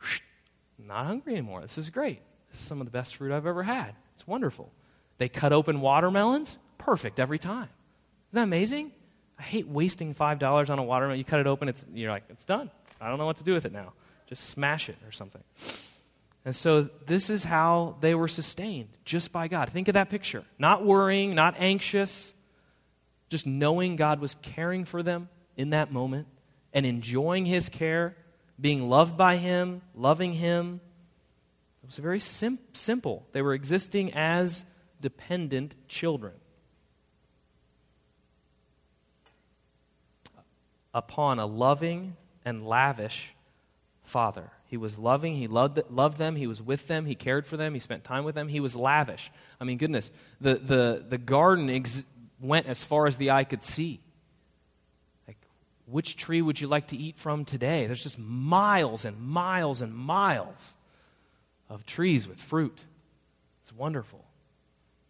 Not 0.84 1.06
hungry 1.06 1.34
anymore. 1.34 1.60
This 1.60 1.78
is 1.78 1.90
great. 1.90 2.20
This 2.50 2.58
is 2.58 2.66
some 2.66 2.80
of 2.80 2.88
the 2.88 2.90
best 2.90 3.14
fruit 3.14 3.30
I've 3.30 3.46
ever 3.46 3.62
had. 3.62 3.94
It's 4.16 4.26
wonderful. 4.26 4.72
They 5.18 5.28
cut 5.28 5.52
open 5.52 5.80
watermelons. 5.80 6.58
Perfect 6.76 7.20
every 7.20 7.38
time. 7.38 7.68
Isn't 8.30 8.34
that 8.34 8.42
amazing? 8.42 8.90
I 9.38 9.42
hate 9.42 9.66
wasting 9.68 10.14
$5 10.14 10.70
on 10.70 10.78
a 10.78 10.82
watermelon. 10.82 11.18
You 11.18 11.24
cut 11.24 11.40
it 11.40 11.46
open, 11.46 11.68
it's, 11.68 11.84
you're 11.92 12.10
like, 12.10 12.24
it's 12.28 12.44
done. 12.44 12.70
I 13.00 13.08
don't 13.08 13.18
know 13.18 13.26
what 13.26 13.36
to 13.38 13.44
do 13.44 13.52
with 13.52 13.64
it 13.64 13.72
now. 13.72 13.92
Just 14.26 14.44
smash 14.44 14.88
it 14.88 14.96
or 15.04 15.12
something. 15.12 15.42
And 16.44 16.54
so 16.54 16.88
this 17.06 17.30
is 17.30 17.44
how 17.44 17.96
they 18.00 18.14
were 18.14 18.28
sustained, 18.28 18.88
just 19.04 19.32
by 19.32 19.48
God. 19.48 19.70
Think 19.70 19.88
of 19.88 19.94
that 19.94 20.10
picture. 20.10 20.44
Not 20.58 20.84
worrying, 20.84 21.34
not 21.34 21.54
anxious, 21.58 22.34
just 23.30 23.46
knowing 23.46 23.96
God 23.96 24.20
was 24.20 24.36
caring 24.42 24.84
for 24.84 25.02
them 25.02 25.28
in 25.56 25.70
that 25.70 25.90
moment 25.92 26.28
and 26.72 26.84
enjoying 26.84 27.46
His 27.46 27.68
care, 27.68 28.16
being 28.60 28.88
loved 28.88 29.16
by 29.16 29.36
Him, 29.36 29.82
loving 29.94 30.34
Him. 30.34 30.80
It 31.82 31.86
was 31.86 31.96
very 31.96 32.20
sim- 32.20 32.58
simple. 32.72 33.26
They 33.32 33.42
were 33.42 33.54
existing 33.54 34.12
as 34.12 34.64
dependent 35.00 35.74
children. 35.88 36.34
Upon 40.94 41.38
a 41.38 41.46
loving 41.46 42.16
and 42.44 42.66
lavish 42.66 43.34
father. 44.04 44.50
He 44.66 44.76
was 44.76 44.98
loving, 44.98 45.36
he 45.36 45.48
loved, 45.48 45.80
loved 45.90 46.18
them, 46.18 46.36
he 46.36 46.46
was 46.46 46.62
with 46.62 46.86
them, 46.86 47.06
he 47.06 47.14
cared 47.14 47.46
for 47.46 47.56
them, 47.56 47.74
he 47.74 47.80
spent 47.80 48.04
time 48.04 48.24
with 48.24 48.34
them, 48.34 48.48
he 48.48 48.60
was 48.60 48.76
lavish. 48.76 49.30
I 49.60 49.64
mean, 49.64 49.78
goodness, 49.78 50.10
the, 50.40 50.54
the, 50.56 51.04
the 51.08 51.18
garden 51.18 51.68
ex- 51.70 52.04
went 52.40 52.66
as 52.66 52.84
far 52.84 53.06
as 53.06 53.16
the 53.16 53.30
eye 53.30 53.44
could 53.44 53.62
see. 53.62 54.00
Like, 55.26 55.38
which 55.86 56.16
tree 56.16 56.42
would 56.42 56.60
you 56.60 56.68
like 56.68 56.88
to 56.88 56.96
eat 56.96 57.18
from 57.18 57.44
today? 57.44 57.86
There's 57.86 58.02
just 58.02 58.18
miles 58.18 59.04
and 59.04 59.18
miles 59.20 59.80
and 59.80 59.94
miles 59.94 60.76
of 61.68 61.86
trees 61.86 62.28
with 62.28 62.40
fruit. 62.40 62.84
It's 63.62 63.72
wonderful. 63.72 64.24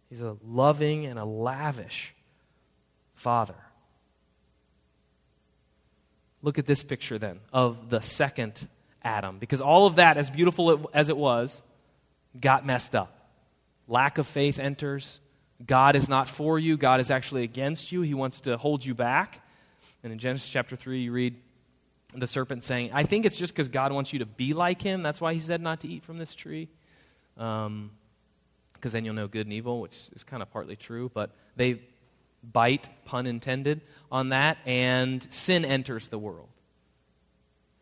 He's 0.09 0.21
a 0.21 0.37
loving 0.43 1.05
and 1.05 1.19
a 1.19 1.25
lavish 1.25 2.13
father. 3.13 3.55
Look 6.45 6.59
at 6.59 6.67
this 6.67 6.83
picture 6.83 7.17
then 7.17 7.39
of 7.51 7.89
the 7.89 8.01
second 8.01 8.67
Adam, 9.03 9.39
because 9.39 9.61
all 9.61 9.87
of 9.87 9.95
that, 9.95 10.15
as 10.15 10.29
beautiful 10.29 10.91
as 10.93 11.09
it 11.09 11.17
was, 11.17 11.63
got 12.39 12.63
messed 12.63 12.93
up. 12.93 13.31
Lack 13.87 14.19
of 14.19 14.27
faith 14.27 14.59
enters. 14.59 15.19
God 15.65 15.95
is 15.95 16.07
not 16.07 16.29
for 16.29 16.59
you, 16.59 16.77
God 16.77 16.99
is 16.99 17.09
actually 17.09 17.41
against 17.41 17.91
you. 17.91 18.01
He 18.01 18.13
wants 18.13 18.41
to 18.41 18.57
hold 18.57 18.85
you 18.85 18.93
back. 18.93 19.41
And 20.03 20.13
in 20.13 20.19
Genesis 20.19 20.47
chapter 20.47 20.75
3, 20.75 21.01
you 21.01 21.11
read 21.11 21.35
the 22.13 22.27
serpent 22.27 22.63
saying, 22.63 22.91
I 22.93 23.05
think 23.05 23.25
it's 23.25 23.37
just 23.37 23.51
because 23.51 23.67
God 23.67 23.91
wants 23.91 24.13
you 24.13 24.19
to 24.19 24.27
be 24.27 24.53
like 24.53 24.83
him. 24.83 25.01
That's 25.01 25.19
why 25.19 25.33
he 25.33 25.39
said 25.39 25.61
not 25.61 25.79
to 25.79 25.87
eat 25.87 26.03
from 26.03 26.19
this 26.19 26.35
tree. 26.35 26.69
Because 27.33 27.65
um, 27.65 27.89
then 28.83 29.03
you'll 29.03 29.15
know 29.15 29.27
good 29.27 29.47
and 29.47 29.53
evil, 29.53 29.81
which 29.81 29.97
is 30.15 30.23
kind 30.23 30.43
of 30.43 30.51
partly 30.51 30.75
true. 30.75 31.09
But 31.11 31.31
they 31.55 31.81
bite, 32.51 32.89
pun 33.05 33.25
intended, 33.25 33.81
on 34.11 34.29
that, 34.29 34.57
and 34.65 35.25
sin 35.31 35.65
enters 35.65 36.07
the 36.09 36.17
world. 36.17 36.49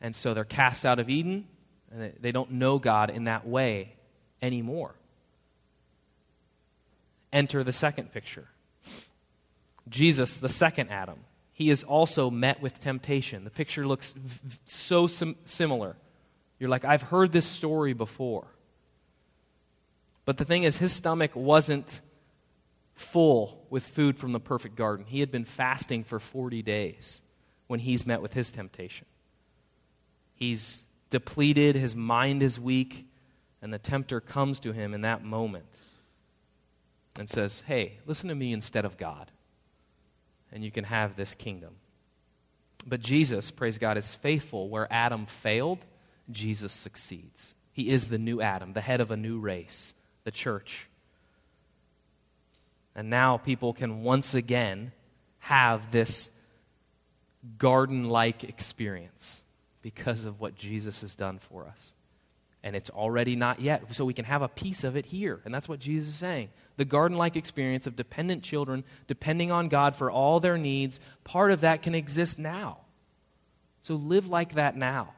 And 0.01 0.15
so 0.15 0.33
they're 0.33 0.43
cast 0.43 0.85
out 0.85 0.99
of 0.99 1.09
Eden, 1.09 1.47
and 1.91 2.13
they 2.19 2.31
don't 2.31 2.51
know 2.51 2.79
God 2.79 3.09
in 3.09 3.25
that 3.25 3.47
way 3.47 3.95
anymore. 4.41 4.95
Enter 7.31 7.63
the 7.63 7.73
second 7.73 8.11
picture 8.13 8.47
Jesus, 9.89 10.37
the 10.37 10.49
second 10.49 10.89
Adam. 10.89 11.19
He 11.51 11.69
is 11.69 11.83
also 11.83 12.29
met 12.29 12.61
with 12.61 12.79
temptation. 12.79 13.43
The 13.43 13.49
picture 13.49 13.85
looks 13.85 14.13
so 14.65 15.07
sim- 15.07 15.35
similar. 15.45 15.95
You're 16.57 16.69
like, 16.69 16.85
I've 16.85 17.03
heard 17.03 17.31
this 17.31 17.45
story 17.45 17.93
before. 17.93 18.47
But 20.25 20.37
the 20.37 20.45
thing 20.45 20.63
is, 20.63 20.77
his 20.77 20.93
stomach 20.93 21.31
wasn't 21.35 22.01
full 22.95 23.65
with 23.69 23.85
food 23.85 24.17
from 24.17 24.31
the 24.31 24.39
perfect 24.39 24.75
garden. 24.75 25.05
He 25.07 25.19
had 25.19 25.31
been 25.31 25.45
fasting 25.45 26.03
for 26.03 26.19
40 26.19 26.61
days 26.61 27.21
when 27.67 27.79
he's 27.79 28.05
met 28.05 28.21
with 28.21 28.33
his 28.33 28.51
temptation. 28.51 29.07
He's 30.35 30.85
depleted, 31.09 31.75
his 31.75 31.95
mind 31.95 32.43
is 32.43 32.59
weak, 32.59 33.07
and 33.61 33.73
the 33.73 33.79
tempter 33.79 34.19
comes 34.19 34.59
to 34.61 34.73
him 34.73 34.93
in 34.93 35.01
that 35.01 35.23
moment 35.23 35.65
and 37.17 37.29
says, 37.29 37.61
Hey, 37.67 37.99
listen 38.05 38.29
to 38.29 38.35
me 38.35 38.51
instead 38.51 38.85
of 38.85 38.97
God, 38.97 39.31
and 40.51 40.63
you 40.63 40.71
can 40.71 40.83
have 40.83 41.15
this 41.15 41.35
kingdom. 41.35 41.75
But 42.85 43.01
Jesus, 43.01 43.51
praise 43.51 43.77
God, 43.77 43.97
is 43.97 44.13
faithful. 44.13 44.69
Where 44.69 44.91
Adam 44.91 45.25
failed, 45.25 45.79
Jesus 46.29 46.73
succeeds. 46.73 47.55
He 47.71 47.89
is 47.89 48.07
the 48.07 48.17
new 48.17 48.41
Adam, 48.41 48.73
the 48.73 48.81
head 48.81 49.01
of 49.01 49.11
a 49.11 49.17
new 49.17 49.39
race, 49.39 49.93
the 50.25 50.31
church. 50.31 50.89
And 52.95 53.09
now 53.09 53.37
people 53.37 53.73
can 53.73 54.03
once 54.03 54.35
again 54.35 54.91
have 55.39 55.91
this 55.91 56.31
garden 57.57 58.09
like 58.09 58.43
experience 58.43 59.43
because 59.81 60.25
of 60.25 60.39
what 60.39 60.55
Jesus 60.55 61.01
has 61.01 61.15
done 61.15 61.39
for 61.39 61.67
us. 61.67 61.93
And 62.63 62.75
it's 62.75 62.89
already 62.89 63.35
not 63.35 63.59
yet. 63.59 63.93
So 63.93 64.05
we 64.05 64.13
can 64.13 64.25
have 64.25 64.41
a 64.41 64.47
piece 64.47 64.85
of 64.85 64.95
it 64.95 65.05
here. 65.05 65.41
And 65.43 65.53
that's 65.53 65.67
what 65.67 65.79
Jesus 65.79 66.09
is 66.09 66.15
saying. 66.15 66.49
The 66.77 66.85
garden 66.85 67.17
like 67.17 67.35
experience 67.35 67.87
of 67.87 67.97
dependent 67.97 68.41
children 68.43 68.85
depending 69.07 69.51
on 69.51 69.67
God 69.67 69.95
for 69.95 70.09
all 70.09 70.39
their 70.39 70.57
needs, 70.57 70.99
part 71.25 71.51
of 71.51 71.61
that 71.61 71.81
can 71.81 71.93
exist 71.93 72.39
now. 72.39 72.77
So 73.83 73.95
live 73.95 74.27
like 74.27 74.55
that 74.55 74.77
now. 74.77 75.13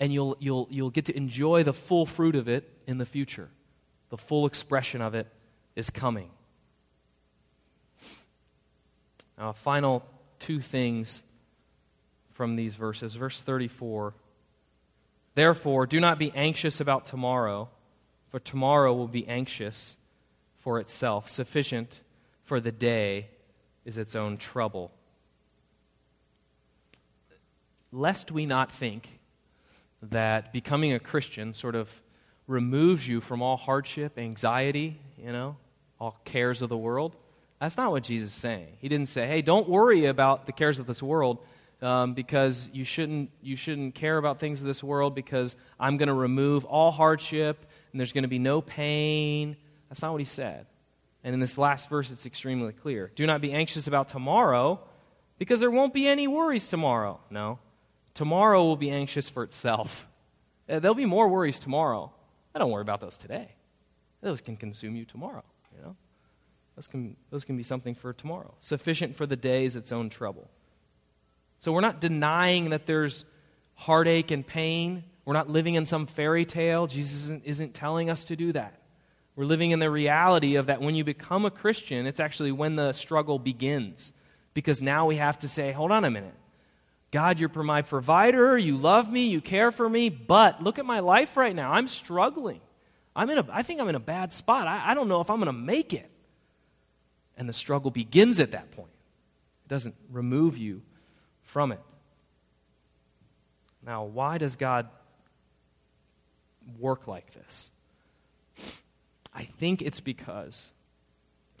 And 0.00 0.12
you'll, 0.12 0.36
you'll, 0.40 0.66
you'll 0.68 0.90
get 0.90 1.04
to 1.04 1.16
enjoy 1.16 1.62
the 1.62 1.72
full 1.72 2.06
fruit 2.06 2.34
of 2.34 2.48
it 2.48 2.68
in 2.88 2.98
the 2.98 3.06
future. 3.06 3.48
The 4.10 4.18
full 4.18 4.46
expression 4.46 5.00
of 5.00 5.14
it 5.14 5.28
is 5.76 5.90
coming. 5.90 6.30
Now, 9.42 9.50
final 9.50 10.04
two 10.38 10.60
things 10.60 11.24
from 12.32 12.54
these 12.54 12.76
verses. 12.76 13.16
Verse 13.16 13.40
34 13.40 14.14
Therefore, 15.34 15.84
do 15.84 15.98
not 15.98 16.16
be 16.16 16.30
anxious 16.36 16.80
about 16.80 17.06
tomorrow, 17.06 17.68
for 18.30 18.38
tomorrow 18.38 18.94
will 18.94 19.08
be 19.08 19.26
anxious 19.26 19.96
for 20.60 20.78
itself. 20.78 21.28
Sufficient 21.28 22.02
for 22.44 22.60
the 22.60 22.70
day 22.70 23.30
is 23.84 23.98
its 23.98 24.14
own 24.14 24.36
trouble. 24.36 24.92
Lest 27.90 28.30
we 28.30 28.46
not 28.46 28.70
think 28.70 29.18
that 30.02 30.52
becoming 30.52 30.92
a 30.92 31.00
Christian 31.00 31.52
sort 31.52 31.74
of 31.74 31.90
removes 32.46 33.08
you 33.08 33.20
from 33.20 33.42
all 33.42 33.56
hardship, 33.56 34.20
anxiety, 34.20 35.00
you 35.18 35.32
know, 35.32 35.56
all 35.98 36.20
cares 36.24 36.62
of 36.62 36.68
the 36.68 36.78
world. 36.78 37.16
That's 37.62 37.76
not 37.76 37.92
what 37.92 38.02
Jesus 38.02 38.30
is 38.30 38.36
saying. 38.36 38.76
He 38.80 38.88
didn't 38.88 39.06
say, 39.06 39.28
hey, 39.28 39.40
don't 39.40 39.68
worry 39.68 40.06
about 40.06 40.46
the 40.46 40.52
cares 40.52 40.80
of 40.80 40.86
this 40.88 41.00
world 41.00 41.38
um, 41.80 42.12
because 42.12 42.68
you 42.72 42.84
shouldn't, 42.84 43.30
you 43.40 43.54
shouldn't 43.54 43.94
care 43.94 44.18
about 44.18 44.40
things 44.40 44.60
of 44.60 44.66
this 44.66 44.82
world 44.82 45.14
because 45.14 45.54
I'm 45.78 45.96
going 45.96 46.08
to 46.08 46.12
remove 46.12 46.64
all 46.64 46.90
hardship 46.90 47.64
and 47.92 48.00
there's 48.00 48.12
going 48.12 48.24
to 48.24 48.28
be 48.28 48.40
no 48.40 48.62
pain. 48.62 49.56
That's 49.88 50.02
not 50.02 50.10
what 50.10 50.20
he 50.20 50.24
said. 50.24 50.66
And 51.22 51.34
in 51.34 51.38
this 51.38 51.56
last 51.56 51.88
verse, 51.88 52.10
it's 52.10 52.26
extremely 52.26 52.72
clear. 52.72 53.12
Do 53.14 53.28
not 53.28 53.40
be 53.40 53.52
anxious 53.52 53.86
about 53.86 54.08
tomorrow 54.08 54.80
because 55.38 55.60
there 55.60 55.70
won't 55.70 55.94
be 55.94 56.08
any 56.08 56.26
worries 56.26 56.66
tomorrow. 56.66 57.20
No. 57.30 57.60
Tomorrow 58.14 58.64
will 58.64 58.76
be 58.76 58.90
anxious 58.90 59.28
for 59.28 59.44
itself. 59.44 60.08
Uh, 60.68 60.80
there'll 60.80 60.96
be 60.96 61.06
more 61.06 61.28
worries 61.28 61.60
tomorrow. 61.60 62.10
I 62.56 62.58
don't 62.58 62.72
worry 62.72 62.82
about 62.82 63.00
those 63.00 63.16
today. 63.16 63.54
Those 64.20 64.40
can 64.40 64.56
consume 64.56 64.96
you 64.96 65.04
tomorrow, 65.04 65.44
you 65.76 65.80
know? 65.80 65.94
Those 66.76 66.86
can, 66.86 67.16
those 67.30 67.44
can 67.44 67.56
be 67.56 67.62
something 67.62 67.94
for 67.94 68.12
tomorrow. 68.12 68.54
Sufficient 68.60 69.16
for 69.16 69.26
the 69.26 69.36
day 69.36 69.64
is 69.64 69.76
its 69.76 69.92
own 69.92 70.10
trouble. 70.10 70.48
So 71.58 71.72
we're 71.72 71.80
not 71.80 72.00
denying 72.00 72.70
that 72.70 72.86
there's 72.86 73.24
heartache 73.74 74.30
and 74.30 74.46
pain. 74.46 75.04
We're 75.24 75.34
not 75.34 75.48
living 75.48 75.74
in 75.74 75.86
some 75.86 76.06
fairy 76.06 76.44
tale. 76.44 76.86
Jesus 76.86 77.24
isn't, 77.24 77.44
isn't 77.44 77.74
telling 77.74 78.10
us 78.10 78.24
to 78.24 78.36
do 78.36 78.52
that. 78.52 78.80
We're 79.36 79.44
living 79.44 79.70
in 79.70 79.78
the 79.78 79.90
reality 79.90 80.56
of 80.56 80.66
that 80.66 80.80
when 80.80 80.94
you 80.94 81.04
become 81.04 81.44
a 81.44 81.50
Christian, 81.50 82.06
it's 82.06 82.20
actually 82.20 82.52
when 82.52 82.76
the 82.76 82.92
struggle 82.92 83.38
begins. 83.38 84.12
Because 84.54 84.82
now 84.82 85.06
we 85.06 85.16
have 85.16 85.38
to 85.40 85.48
say, 85.48 85.72
hold 85.72 85.90
on 85.90 86.04
a 86.04 86.10
minute. 86.10 86.34
God, 87.10 87.38
you're 87.38 87.50
my 87.50 87.82
provider. 87.82 88.58
You 88.58 88.76
love 88.76 89.10
me. 89.10 89.26
You 89.26 89.40
care 89.40 89.70
for 89.70 89.88
me. 89.88 90.08
But 90.08 90.62
look 90.62 90.78
at 90.78 90.84
my 90.84 91.00
life 91.00 91.36
right 91.36 91.54
now. 91.54 91.72
I'm 91.72 91.88
struggling. 91.88 92.60
I'm 93.14 93.28
in 93.30 93.38
a, 93.38 93.46
I 93.50 93.62
think 93.62 93.80
I'm 93.80 93.88
in 93.88 93.94
a 93.94 94.00
bad 94.00 94.32
spot. 94.32 94.66
I, 94.66 94.90
I 94.90 94.94
don't 94.94 95.08
know 95.08 95.20
if 95.20 95.30
I'm 95.30 95.36
going 95.36 95.46
to 95.46 95.52
make 95.52 95.94
it. 95.94 96.10
And 97.36 97.48
the 97.48 97.52
struggle 97.52 97.90
begins 97.90 98.40
at 98.40 98.52
that 98.52 98.70
point. 98.72 98.92
It 99.64 99.68
doesn't 99.68 99.94
remove 100.10 100.56
you 100.56 100.82
from 101.42 101.72
it. 101.72 101.80
Now, 103.84 104.04
why 104.04 104.38
does 104.38 104.56
God 104.56 104.88
work 106.78 107.06
like 107.06 107.34
this? 107.34 107.70
I 109.34 109.44
think 109.44 109.82
it's 109.82 110.00
because 110.00 110.72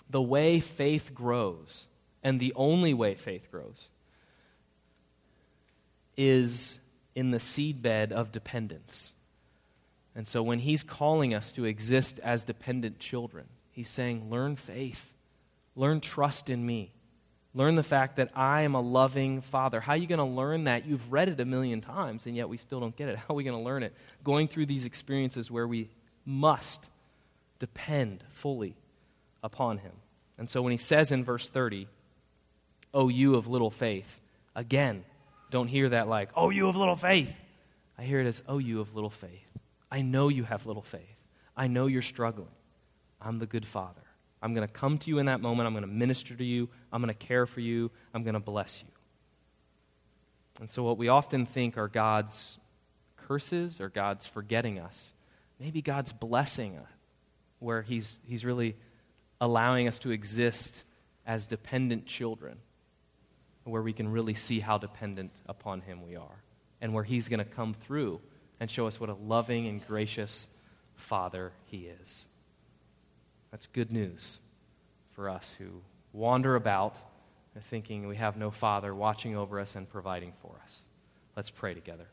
the 0.08 0.22
way 0.22 0.60
faith 0.60 1.14
grows, 1.14 1.86
and 2.22 2.38
the 2.38 2.52
only 2.54 2.92
way 2.94 3.14
faith 3.14 3.50
grows, 3.50 3.88
is 6.16 6.78
in 7.14 7.30
the 7.30 7.38
seedbed 7.38 8.12
of 8.12 8.30
dependence. 8.30 9.14
And 10.14 10.28
so 10.28 10.42
when 10.42 10.60
he's 10.60 10.82
calling 10.82 11.32
us 11.32 11.50
to 11.52 11.64
exist 11.64 12.20
as 12.20 12.44
dependent 12.44 12.98
children, 12.98 13.46
he's 13.70 13.88
saying, 13.88 14.30
Learn 14.30 14.56
faith. 14.56 15.11
Learn 15.74 16.00
trust 16.00 16.50
in 16.50 16.64
me. 16.64 16.92
Learn 17.54 17.74
the 17.74 17.82
fact 17.82 18.16
that 18.16 18.30
I 18.34 18.62
am 18.62 18.74
a 18.74 18.80
loving 18.80 19.42
father. 19.42 19.80
How 19.80 19.92
are 19.92 19.96
you 19.96 20.06
going 20.06 20.18
to 20.18 20.24
learn 20.24 20.64
that? 20.64 20.86
You've 20.86 21.12
read 21.12 21.28
it 21.28 21.38
a 21.38 21.44
million 21.44 21.82
times, 21.82 22.26
and 22.26 22.34
yet 22.34 22.48
we 22.48 22.56
still 22.56 22.80
don't 22.80 22.96
get 22.96 23.08
it. 23.08 23.16
How 23.18 23.24
are 23.30 23.36
we 23.36 23.44
going 23.44 23.58
to 23.58 23.62
learn 23.62 23.82
it? 23.82 23.94
Going 24.24 24.48
through 24.48 24.66
these 24.66 24.86
experiences 24.86 25.50
where 25.50 25.66
we 25.66 25.90
must 26.24 26.88
depend 27.58 28.24
fully 28.32 28.76
upon 29.42 29.78
him. 29.78 29.92
And 30.38 30.48
so 30.48 30.62
when 30.62 30.70
he 30.70 30.78
says 30.78 31.12
in 31.12 31.24
verse 31.24 31.48
30, 31.48 31.88
Oh, 32.94 33.08
you 33.08 33.36
of 33.36 33.48
little 33.48 33.70
faith, 33.70 34.20
again, 34.54 35.04
don't 35.50 35.68
hear 35.68 35.90
that 35.90 36.08
like, 36.08 36.30
Oh, 36.34 36.50
you 36.50 36.68
of 36.68 36.76
little 36.76 36.96
faith. 36.96 37.38
I 37.98 38.02
hear 38.02 38.20
it 38.20 38.26
as, 38.26 38.42
Oh, 38.48 38.58
you 38.58 38.80
of 38.80 38.94
little 38.94 39.10
faith. 39.10 39.30
I 39.90 40.00
know 40.00 40.28
you 40.28 40.44
have 40.44 40.66
little 40.66 40.82
faith. 40.82 41.00
I 41.54 41.66
know 41.66 41.86
you're 41.86 42.02
struggling. 42.02 42.48
I'm 43.20 43.38
the 43.38 43.46
good 43.46 43.66
father. 43.66 44.00
I'm 44.42 44.54
going 44.54 44.66
to 44.66 44.72
come 44.72 44.98
to 44.98 45.08
you 45.08 45.18
in 45.18 45.26
that 45.26 45.40
moment. 45.40 45.66
I'm 45.68 45.72
going 45.72 45.82
to 45.82 45.90
minister 45.90 46.34
to 46.34 46.44
you. 46.44 46.68
I'm 46.92 47.00
going 47.00 47.14
to 47.14 47.26
care 47.26 47.46
for 47.46 47.60
you. 47.60 47.90
I'm 48.12 48.24
going 48.24 48.34
to 48.34 48.40
bless 48.40 48.82
you. 48.82 48.88
And 50.60 50.70
so, 50.70 50.82
what 50.82 50.98
we 50.98 51.08
often 51.08 51.46
think 51.46 51.78
are 51.78 51.88
God's 51.88 52.58
curses 53.16 53.80
or 53.80 53.88
God's 53.88 54.26
forgetting 54.26 54.78
us, 54.78 55.14
maybe 55.58 55.80
God's 55.80 56.12
blessing 56.12 56.76
us, 56.76 56.88
where 57.60 57.82
He's, 57.82 58.18
he's 58.26 58.44
really 58.44 58.76
allowing 59.40 59.88
us 59.88 59.98
to 60.00 60.10
exist 60.10 60.84
as 61.26 61.46
dependent 61.46 62.06
children, 62.06 62.58
where 63.64 63.82
we 63.82 63.92
can 63.92 64.08
really 64.10 64.34
see 64.34 64.60
how 64.60 64.76
dependent 64.76 65.30
upon 65.46 65.80
Him 65.80 66.06
we 66.06 66.16
are, 66.16 66.42
and 66.80 66.92
where 66.92 67.04
He's 67.04 67.28
going 67.28 67.38
to 67.38 67.44
come 67.44 67.74
through 67.74 68.20
and 68.60 68.70
show 68.70 68.86
us 68.86 69.00
what 69.00 69.08
a 69.08 69.14
loving 69.14 69.66
and 69.68 69.84
gracious 69.86 70.48
Father 70.96 71.52
He 71.66 71.88
is. 72.02 72.26
That's 73.52 73.66
good 73.68 73.92
news 73.92 74.40
for 75.12 75.28
us 75.28 75.54
who 75.58 75.66
wander 76.12 76.56
about 76.56 76.96
thinking 77.64 78.08
we 78.08 78.16
have 78.16 78.36
no 78.36 78.50
Father 78.50 78.94
watching 78.94 79.36
over 79.36 79.60
us 79.60 79.76
and 79.76 79.88
providing 79.88 80.32
for 80.40 80.58
us. 80.64 80.84
Let's 81.36 81.50
pray 81.50 81.74
together. 81.74 82.08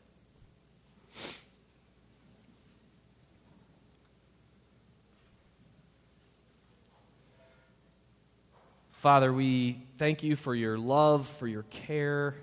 Father, 8.92 9.32
we 9.32 9.82
thank 9.96 10.22
you 10.22 10.36
for 10.36 10.54
your 10.54 10.76
love, 10.76 11.26
for 11.38 11.48
your 11.48 11.62
care. 11.70 12.36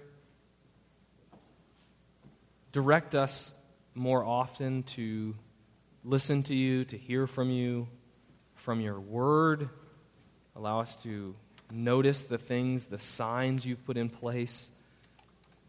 Direct 2.71 3.13
us 3.13 3.53
more 3.93 4.23
often 4.25 4.81
to 4.83 5.35
listen 6.03 6.41
to 6.43 6.55
you, 6.55 6.83
to 6.85 6.97
hear 6.97 7.27
from 7.27 7.51
you, 7.51 7.87
from 8.67 8.81
your 8.81 8.99
word. 8.99 9.69
Allow 10.53 10.81
us 10.81 10.97
to 10.97 11.33
notice 11.71 12.23
the 12.23 12.37
things, 12.37 12.83
the 12.83 12.99
signs 12.99 13.65
you've 13.65 13.85
put 13.85 13.95
in 13.95 14.09
place. 14.09 14.67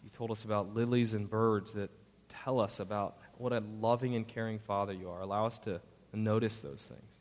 You 0.03 0.11
told 0.11 0.33
us 0.33 0.43
about 0.43 0.75
lilies 0.75 1.15
and 1.15 1.31
birds 1.31 1.75
that 1.75 1.91
tell 2.43 2.59
us 2.59 2.81
about 2.81 3.17
what 3.37 3.53
a 3.53 3.63
loving 3.81 4.17
and 4.17 4.27
caring 4.27 4.59
Father 4.59 4.93
you 4.93 5.11
are. 5.11 5.21
Allow 5.21 5.47
us 5.47 5.59
to 5.59 5.81
notice 6.13 6.59
those 6.59 6.89
things, 6.89 7.13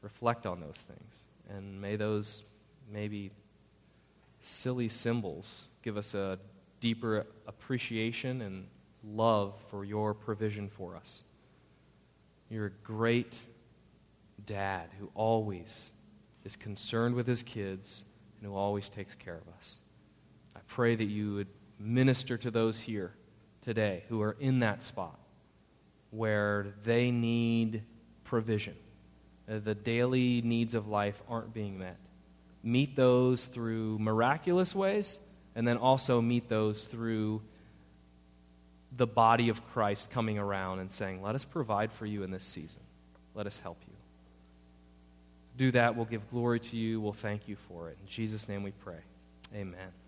reflect 0.00 0.46
on 0.46 0.60
those 0.60 0.82
things, 0.88 1.14
and 1.50 1.78
may 1.78 1.96
those 1.96 2.42
maybe 2.90 3.32
silly 4.40 4.88
symbols 4.88 5.66
give 5.82 5.98
us 5.98 6.14
a 6.14 6.38
deeper 6.80 7.26
appreciation 7.46 8.40
and 8.40 8.66
love 9.04 9.52
for 9.68 9.84
your 9.84 10.14
provision 10.14 10.70
for 10.70 10.96
us. 10.96 11.22
You're 12.48 12.66
a 12.68 12.70
great 12.82 13.38
dad 14.46 14.88
who 14.98 15.10
always 15.14 15.92
is 16.44 16.56
concerned 16.56 17.14
with 17.14 17.26
his 17.26 17.42
kids 17.42 18.04
and 18.40 18.50
who 18.50 18.56
always 18.56 18.90
takes 18.90 19.14
care 19.14 19.36
of 19.36 19.48
us. 19.58 19.78
I 20.56 20.60
pray 20.66 20.94
that 20.94 21.04
you 21.04 21.34
would 21.34 21.48
minister 21.78 22.36
to 22.38 22.50
those 22.50 22.78
here 22.78 23.14
today 23.62 24.04
who 24.08 24.20
are 24.22 24.36
in 24.40 24.60
that 24.60 24.82
spot 24.82 25.18
where 26.10 26.66
they 26.84 27.10
need 27.10 27.82
provision. 28.24 28.76
Uh, 29.50 29.58
the 29.58 29.74
daily 29.74 30.42
needs 30.42 30.74
of 30.74 30.86
life 30.86 31.20
aren't 31.28 31.52
being 31.52 31.78
met. 31.78 31.96
Meet 32.62 32.94
those 32.94 33.46
through 33.46 33.98
miraculous 33.98 34.74
ways, 34.74 35.18
and 35.56 35.66
then 35.66 35.78
also 35.78 36.20
meet 36.20 36.48
those 36.48 36.84
through 36.84 37.42
the 38.96 39.06
body 39.06 39.48
of 39.48 39.66
Christ 39.72 40.10
coming 40.10 40.38
around 40.38 40.78
and 40.78 40.92
saying, 40.92 41.22
Let 41.22 41.34
us 41.34 41.44
provide 41.44 41.92
for 41.92 42.06
you 42.06 42.22
in 42.22 42.30
this 42.30 42.44
season. 42.44 42.82
Let 43.34 43.46
us 43.46 43.58
help 43.58 43.78
you. 43.86 43.91
Do 45.56 45.70
that. 45.72 45.96
We'll 45.96 46.06
give 46.06 46.28
glory 46.30 46.60
to 46.60 46.76
you. 46.76 47.00
We'll 47.00 47.12
thank 47.12 47.48
you 47.48 47.56
for 47.68 47.90
it. 47.90 47.98
In 48.00 48.08
Jesus' 48.08 48.48
name 48.48 48.62
we 48.62 48.72
pray. 48.72 49.00
Amen. 49.54 50.01